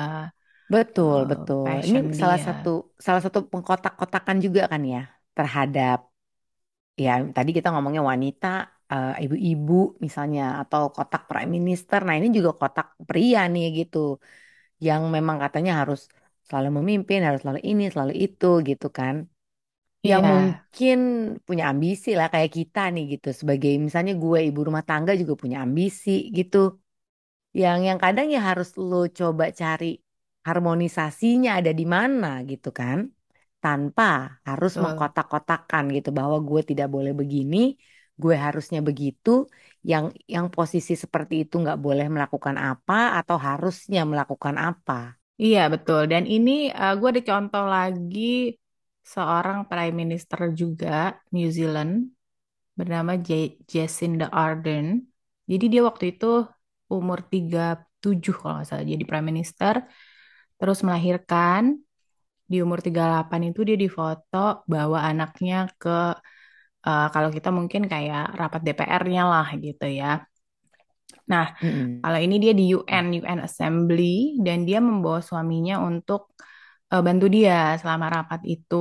Betul, 0.74 1.18
eh, 1.18 1.28
betul. 1.32 1.70
Ini 1.88 1.98
passion 1.98 2.06
salah 2.20 2.40
dia. 2.40 2.46
satu 2.46 2.70
salah 3.06 3.22
satu 3.26 3.40
pengkotak-kotakan 3.52 4.38
juga 4.46 4.62
kan 4.72 4.82
ya 4.94 5.00
terhadap 5.38 5.98
ya 7.04 7.12
tadi 7.36 7.50
kita 7.58 7.68
ngomongnya 7.74 8.04
wanita, 8.12 8.48
eh, 8.94 9.10
ibu-ibu 9.24 9.74
misalnya 10.06 10.42
atau 10.62 10.82
kotak 10.96 11.22
prime 11.30 11.52
minister. 11.58 12.00
Nah, 12.08 12.16
ini 12.20 12.28
juga 12.38 12.52
kotak 12.60 12.88
pria 13.08 13.40
nih 13.54 13.66
gitu 13.80 13.98
yang 14.88 15.02
memang 15.16 15.38
katanya 15.44 15.72
harus 15.82 16.00
selalu 16.48 16.70
memimpin, 16.80 17.20
harus 17.28 17.40
selalu 17.44 17.62
ini, 17.72 17.84
selalu 17.94 18.14
itu 18.26 18.48
gitu 18.70 18.88
kan. 19.00 19.16
Yang 20.10 20.24
Iya, 20.24 20.28
mungkin 20.34 20.98
punya 21.48 21.64
ambisi 21.72 22.10
lah 22.20 22.28
kayak 22.34 22.52
kita 22.58 22.80
nih 22.94 23.04
gitu. 23.14 23.28
Sebagai 23.42 23.72
misalnya 23.88 24.14
gue 24.24 24.40
ibu 24.48 24.60
rumah 24.68 24.84
tangga 24.90 25.12
juga 25.22 25.34
punya 25.44 25.58
ambisi 25.66 26.12
gitu. 26.38 26.58
Yang 27.62 27.78
yang 27.88 28.00
kadang 28.04 28.28
ya 28.36 28.40
harus 28.50 28.70
lo 28.90 28.98
coba 29.20 29.46
cari 29.60 29.86
harmonisasinya 30.48 31.50
ada 31.60 31.72
di 31.80 31.84
mana 31.96 32.28
gitu 32.52 32.70
kan. 32.80 33.00
Tanpa 33.64 34.04
harus 34.48 34.72
mengkotak-kotakan 34.84 35.84
gitu 35.96 36.10
bahwa 36.20 36.38
gue 36.50 36.62
tidak 36.70 36.88
boleh 36.96 37.12
begini, 37.20 37.58
gue 38.22 38.36
harusnya 38.46 38.80
begitu. 38.90 39.30
Yang 39.92 40.06
yang 40.36 40.46
posisi 40.56 40.94
seperti 41.04 41.34
itu 41.44 41.54
nggak 41.64 41.80
boleh 41.86 42.06
melakukan 42.16 42.56
apa 42.70 42.94
atau 43.20 43.38
harusnya 43.48 44.00
melakukan 44.12 44.56
apa. 44.68 44.94
Iya, 45.44 45.60
betul. 45.74 46.00
Dan 46.12 46.24
ini 46.34 46.52
eh, 46.80 46.92
gue 47.00 47.08
ada 47.12 47.22
contoh 47.30 47.64
lagi 47.76 48.20
seorang 49.14 49.58
prime 49.70 49.96
minister 50.02 50.40
juga 50.62 50.88
New 51.34 51.48
Zealand 51.58 51.92
bernama 52.80 53.14
J- 53.28 53.58
Jacinda 53.74 54.26
Ardern. 54.44 54.88
Jadi 55.52 55.66
dia 55.74 55.82
waktu 55.90 56.06
itu 56.14 56.26
umur 56.96 57.20
37 57.34 58.34
kalau 58.40 58.54
nggak 58.58 58.68
salah 58.70 58.86
jadi 58.94 59.04
prime 59.10 59.28
minister, 59.32 59.76
terus 60.60 60.80
melahirkan. 60.86 61.64
Di 62.52 62.58
umur 62.66 62.80
38 62.86 63.42
itu 63.50 63.60
dia 63.68 63.78
difoto 63.84 64.38
bawa 64.74 65.00
anaknya 65.12 65.56
ke 65.82 65.90
eh, 66.88 67.06
kalau 67.14 67.30
kita 67.36 67.50
mungkin 67.58 67.84
kayak 67.94 68.24
rapat 68.40 68.62
DPR-nya 68.66 69.22
lah 69.32 69.48
gitu 69.66 69.86
ya. 70.00 70.08
Nah, 71.32 71.46
Mm-mm. 71.62 72.02
kalau 72.02 72.20
ini 72.26 72.36
dia 72.44 72.54
di 72.60 72.64
UN, 72.76 73.06
UN 73.20 73.40
Assembly, 73.48 74.40
dan 74.46 74.58
dia 74.68 74.80
membawa 74.88 75.20
suaminya 75.30 75.76
untuk 75.90 76.22
eh, 76.94 77.02
bantu 77.08 77.26
dia 77.36 77.76
selama 77.82 78.06
rapat 78.16 78.42
itu, 78.48 78.76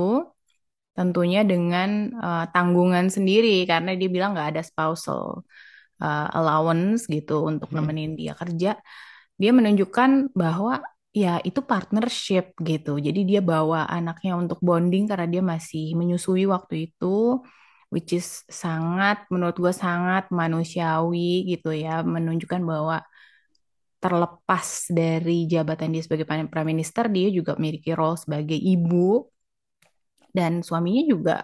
tentunya 0.97 1.39
dengan 1.51 1.89
eh, 2.25 2.45
tanggungan 2.53 3.07
sendiri, 3.15 3.49
karena 3.69 3.89
dia 3.99 4.09
bilang 4.15 4.29
nggak 4.35 4.49
ada 4.57 4.61
spousal 4.69 5.23
eh, 6.03 6.27
allowance 6.37 6.99
gitu 7.15 7.33
untuk 7.49 7.69
nemenin 7.75 8.11
dia 8.19 8.33
kerja. 8.41 8.69
Dia 9.41 9.51
menunjukkan 9.57 10.11
bahwa 10.41 10.81
ya 11.21 11.29
itu 11.47 11.59
partnership 11.71 12.43
gitu. 12.69 12.89
Jadi 13.05 13.19
dia 13.29 13.41
bawa 13.51 13.79
anaknya 13.97 14.31
untuk 14.41 14.59
bonding 14.67 15.03
karena 15.09 15.27
dia 15.33 15.43
masih 15.53 15.83
menyusui 15.99 16.43
waktu 16.53 16.73
itu 16.91 17.05
which 17.93 18.11
is 18.19 18.43
sangat 18.51 19.17
menurut 19.33 19.55
gue 19.63 19.73
sangat 19.85 20.23
manusiawi 20.39 21.47
gitu 21.51 21.71
ya 21.71 22.03
menunjukkan 22.03 22.61
bahwa 22.71 22.97
terlepas 24.03 24.67
dari 24.93 25.49
jabatan 25.49 25.89
dia 25.95 26.03
sebagai 26.05 26.27
prime 26.29 26.69
minister 26.71 27.09
dia 27.09 27.27
juga 27.33 27.57
memiliki 27.57 27.91
role 27.97 28.19
sebagai 28.19 28.59
ibu 28.59 29.25
dan 30.37 30.61
suaminya 30.61 31.03
juga 31.13 31.35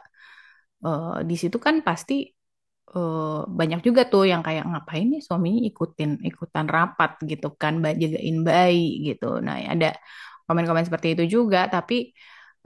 uh, 0.86 1.25
di 1.25 1.36
situ 1.39 1.57
kan 1.57 1.81
pasti 1.81 2.29
uh, 2.95 3.45
banyak 3.60 3.79
juga 3.88 4.01
tuh 4.12 4.23
yang 4.32 4.41
kayak 4.47 4.63
ngapain 4.69 5.06
nih 5.13 5.21
suaminya 5.27 5.62
ikutin 5.69 6.12
ikutan 6.29 6.65
rapat 6.75 7.12
gitu 7.32 7.47
kan 7.62 7.73
jagain 8.01 8.38
bayi 8.47 8.82
gitu 9.08 9.25
nah 9.45 9.56
ada 9.73 9.88
komen-komen 10.47 10.86
seperti 10.88 11.08
itu 11.17 11.23
juga 11.36 11.60
tapi 11.73 11.95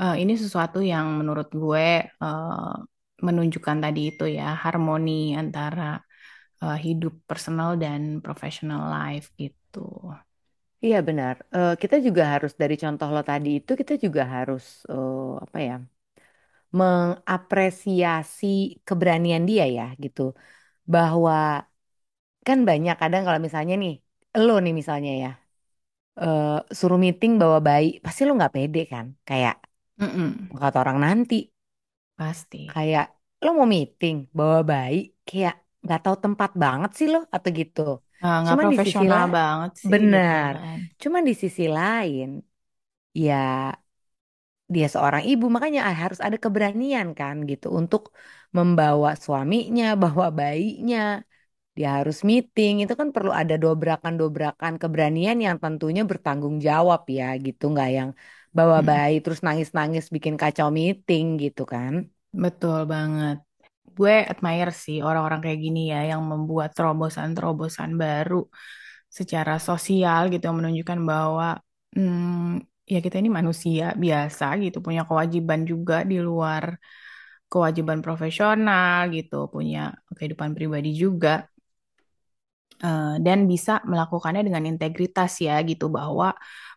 uh, 0.01 0.15
ini 0.21 0.33
sesuatu 0.43 0.79
yang 0.81 1.05
menurut 1.19 1.47
gue 1.53 1.87
uh, 2.23 2.75
menunjukkan 3.25 3.77
tadi 3.83 4.01
itu 4.13 4.23
ya 4.37 4.53
harmoni 4.63 5.33
antara 5.41 5.97
uh, 6.61 6.77
hidup 6.77 7.13
personal 7.29 7.77
dan 7.77 8.21
professional 8.25 8.81
life 8.89 9.33
gitu. 9.41 10.13
Iya 10.77 11.01
benar. 11.01 11.41
Uh, 11.49 11.73
kita 11.81 11.97
juga 11.97 12.37
harus 12.37 12.53
dari 12.53 12.77
contoh 12.77 13.09
lo 13.09 13.21
tadi 13.25 13.49
itu 13.57 13.73
kita 13.73 13.97
juga 13.97 14.21
harus 14.29 14.85
uh, 14.85 15.41
apa 15.41 15.57
ya 15.57 15.75
mengapresiasi 16.79 18.45
keberanian 18.87 19.43
dia 19.49 19.63
ya 19.77 19.83
gitu. 20.03 20.21
Bahwa 20.93 21.33
kan 22.47 22.59
banyak 22.69 22.95
kadang 23.01 23.23
kalau 23.27 23.39
misalnya 23.43 23.75
nih 23.83 23.93
lo 24.45 24.51
nih 24.63 24.73
misalnya 24.79 25.11
ya 25.23 25.29
uh, 26.21 26.63
suruh 26.79 26.99
meeting 27.05 27.31
bawa 27.41 27.57
bayi 27.67 27.87
pasti 28.05 28.21
lo 28.27 28.31
nggak 28.37 28.53
pede 28.55 28.79
kan 28.93 29.05
kayak 29.27 29.55
mm 29.99 30.09
-mm. 30.09 30.27
kata 30.61 30.77
orang 30.83 30.99
nanti 31.05 31.35
pasti 32.19 32.57
kayak 32.73 33.05
lo 33.43 33.49
mau 33.57 33.67
meeting 33.69 34.15
bawa 34.37 34.59
bayi 34.71 34.97
kayak 35.27 35.53
nggak 35.83 35.99
tahu 36.03 36.15
tempat 36.25 36.51
banget 36.63 36.91
sih 36.97 37.07
lo 37.13 37.19
atau 37.35 37.49
gitu. 37.59 37.81
Nggak 38.17 38.43
Cuman 38.49 38.65
profesional 38.65 39.23
di 39.23 39.29
sisi 39.29 39.35
banget 39.37 39.71
sih. 39.77 39.89
Benar. 39.93 40.53
Gitu 40.53 40.65
kan. 40.65 40.79
Cuman 41.01 41.21
di 41.29 41.33
sisi 41.37 41.63
lain, 41.77 42.27
ya 43.13 43.33
dia 44.73 44.87
seorang 44.93 45.23
ibu 45.31 45.45
makanya 45.55 45.81
harus 46.01 46.19
ada 46.19 46.37
keberanian 46.43 47.07
kan 47.19 47.35
gitu 47.49 47.67
untuk 47.79 48.01
membawa 48.57 49.15
suaminya, 49.15 49.85
bawa 50.03 50.25
bayinya. 50.39 51.23
Dia 51.77 52.01
harus 52.01 52.25
meeting, 52.25 52.73
itu 52.81 52.93
kan 52.97 53.13
perlu 53.13 53.29
ada 53.29 53.53
dobrakan-dobrakan 53.53 54.81
keberanian 54.81 55.37
yang 55.45 55.61
tentunya 55.61 56.01
bertanggung 56.09 56.57
jawab 56.57 57.05
ya 57.05 57.37
gitu, 57.37 57.63
nggak 57.69 57.89
yang 57.97 58.09
bawa 58.57 58.81
hmm. 58.81 58.87
bayi 58.89 59.15
terus 59.21 59.39
nangis-nangis 59.45 60.09
bikin 60.09 60.35
kacau 60.41 60.73
meeting 60.73 61.37
gitu 61.37 61.69
kan. 61.69 62.09
Betul 62.33 62.89
banget. 62.89 63.45
Gue 63.97 64.25
admire 64.25 64.73
sih 64.73 64.97
orang-orang 65.05 65.39
kayak 65.45 65.59
gini 65.65 65.79
ya 65.93 66.17
yang 66.17 66.21
membuat 66.25 66.73
terobosan-terobosan 66.73 67.93
baru 67.93 68.49
secara 69.17 69.61
sosial 69.61 70.33
gitu 70.33 70.45
menunjukkan 70.49 70.99
bahwa 71.05 71.61
hmm, 71.93 72.76
ya 72.93 72.97
kita 73.05 73.15
ini 73.21 73.29
manusia 73.39 73.83
biasa 74.03 74.45
gitu 74.63 74.77
punya 74.85 75.01
kewajiban 75.09 75.61
juga 75.71 75.95
di 76.11 76.17
luar 76.27 76.63
kewajiban 77.51 77.99
profesional 78.05 79.11
gitu 79.15 79.35
punya 79.53 79.79
kehidupan 80.17 80.51
pribadi 80.57 80.89
juga 81.03 81.47
uh, 82.83 83.15
dan 83.25 83.39
bisa 83.51 83.71
melakukannya 83.91 84.41
dengan 84.47 84.63
integritas 84.71 85.31
ya 85.41 85.55
gitu 85.69 85.85
bahwa 85.97 86.33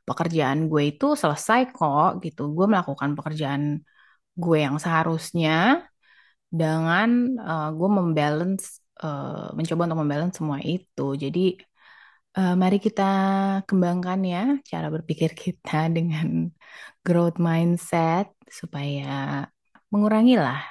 pekerjaan 0.09 0.67
gue 0.71 0.83
itu 0.97 1.07
selesai 1.23 1.71
kok 1.77 2.21
gitu. 2.25 2.51
Gue 2.57 2.67
melakukan 2.73 3.11
pekerjaan 3.19 3.63
gue 4.35 4.59
yang 4.59 4.77
seharusnya 4.81 5.85
dengan 6.51 7.09
uh, 7.39 7.69
gue 7.79 7.89
membalance 7.99 8.83
uh, 9.05 9.55
mencoba 9.57 9.83
untuk 9.87 10.01
membalance 10.03 10.35
semua 10.39 10.59
itu. 10.65 11.03
Jadi 11.23 11.41
Uh, 12.31 12.55
mari 12.63 12.79
kita 12.79 13.03
kembangkan 13.67 14.21
ya 14.23 14.39
cara 14.71 14.87
berpikir 14.95 15.31
kita 15.35 15.77
dengan 15.97 16.47
growth 17.05 17.43
mindset 17.47 18.27
supaya 18.59 19.03
mengurangi 19.91 20.39
lah 20.39 20.63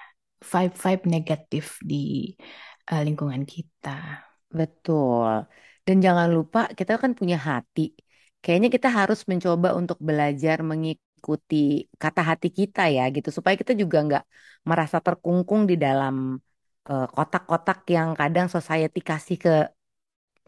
vibe-vibe 0.52 1.04
negatif 1.16 1.66
di 1.84 1.96
uh, 2.92 3.02
lingkungan 3.06 3.44
kita. 3.44 3.90
Betul. 4.58 5.46
Dan 5.86 5.96
jangan 6.06 6.28
lupa 6.36 6.60
kita 6.80 6.92
kan 7.04 7.12
punya 7.20 7.38
hati. 7.50 7.82
Kayaknya 8.44 8.70
kita 8.76 8.88
harus 9.00 9.20
mencoba 9.30 9.68
untuk 9.80 9.98
belajar 10.00 10.58
mengikuti 10.64 11.56
kata 12.00 12.22
hati 12.30 12.48
kita 12.60 12.82
ya 12.96 13.04
gitu 13.16 13.30
supaya 13.36 13.56
kita 13.62 13.74
juga 13.82 13.98
nggak 14.08 14.24
merasa 14.70 14.98
terkungkung 15.06 15.62
di 15.68 15.76
dalam 15.86 16.16
eh, 16.90 17.08
kotak-kotak 17.16 17.80
uh, 17.84 17.92
yang 17.96 18.10
kadang 18.20 18.48
society 18.56 19.00
kasih 19.10 19.36
ke 19.44 19.52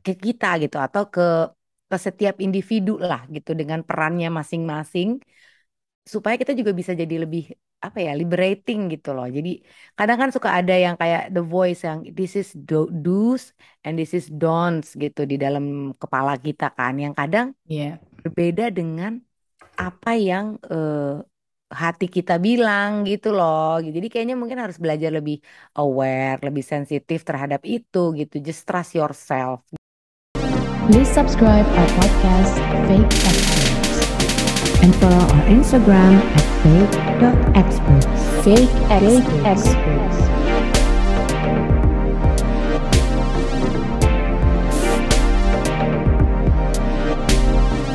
ke 0.05 0.13
kita 0.25 0.47
gitu 0.63 0.77
atau 0.85 1.03
ke 1.13 1.21
ke 1.91 1.97
setiap 1.99 2.35
individu 2.45 2.95
lah 3.09 3.21
gitu 3.35 3.51
dengan 3.59 3.79
perannya 3.87 4.29
masing-masing 4.31 5.19
supaya 6.13 6.35
kita 6.41 6.55
juga 6.59 6.71
bisa 6.79 6.91
jadi 6.95 7.15
lebih 7.23 7.51
apa 7.81 7.97
ya 7.97 8.13
liberating 8.13 8.93
gitu 8.93 9.11
loh. 9.17 9.25
Jadi 9.25 9.65
kadang 9.97 10.17
kan 10.21 10.29
suka 10.29 10.49
ada 10.53 10.73
yang 10.77 10.95
kayak 11.01 11.33
the 11.33 11.41
voice 11.41 11.81
yang 11.81 12.05
this 12.13 12.37
is 12.37 12.53
do 12.53 12.85
do's 12.93 13.57
and 13.81 13.97
this 13.97 14.13
is 14.13 14.29
don'ts 14.29 14.93
gitu 14.93 15.25
di 15.25 15.35
dalam 15.41 15.91
kepala 15.97 16.37
kita 16.37 16.69
kan 16.77 16.93
yang 17.01 17.13
kadang 17.17 17.57
yeah. 17.65 17.97
berbeda 18.21 18.69
dengan 18.69 19.17
apa 19.81 20.13
yang 20.13 20.61
uh, 20.69 21.25
hati 21.73 22.05
kita 22.05 22.37
bilang 22.37 23.01
gitu 23.09 23.33
loh. 23.33 23.81
Jadi 23.81 24.07
kayaknya 24.13 24.37
mungkin 24.37 24.61
harus 24.61 24.77
belajar 24.77 25.09
lebih 25.09 25.41
aware, 25.73 26.37
lebih 26.45 26.61
sensitif 26.61 27.25
terhadap 27.25 27.65
itu 27.65 28.13
gitu. 28.13 28.37
Just 28.45 28.69
trust 28.69 28.93
yourself. 28.93 29.65
Please 30.87 31.07
subscribe 31.09 31.65
our 31.65 31.87
podcast 31.99 32.55
Fake 32.87 33.05
Experts 33.05 34.81
and 34.83 34.95
follow 34.95 35.15
our 35.15 35.43
Instagram 35.45 36.19
at 36.35 36.45
fake.experts. 36.63 38.43
Fake 38.43 38.69
Experts. 38.89 39.27
Fake 39.27 39.45
experts. 39.45 40.40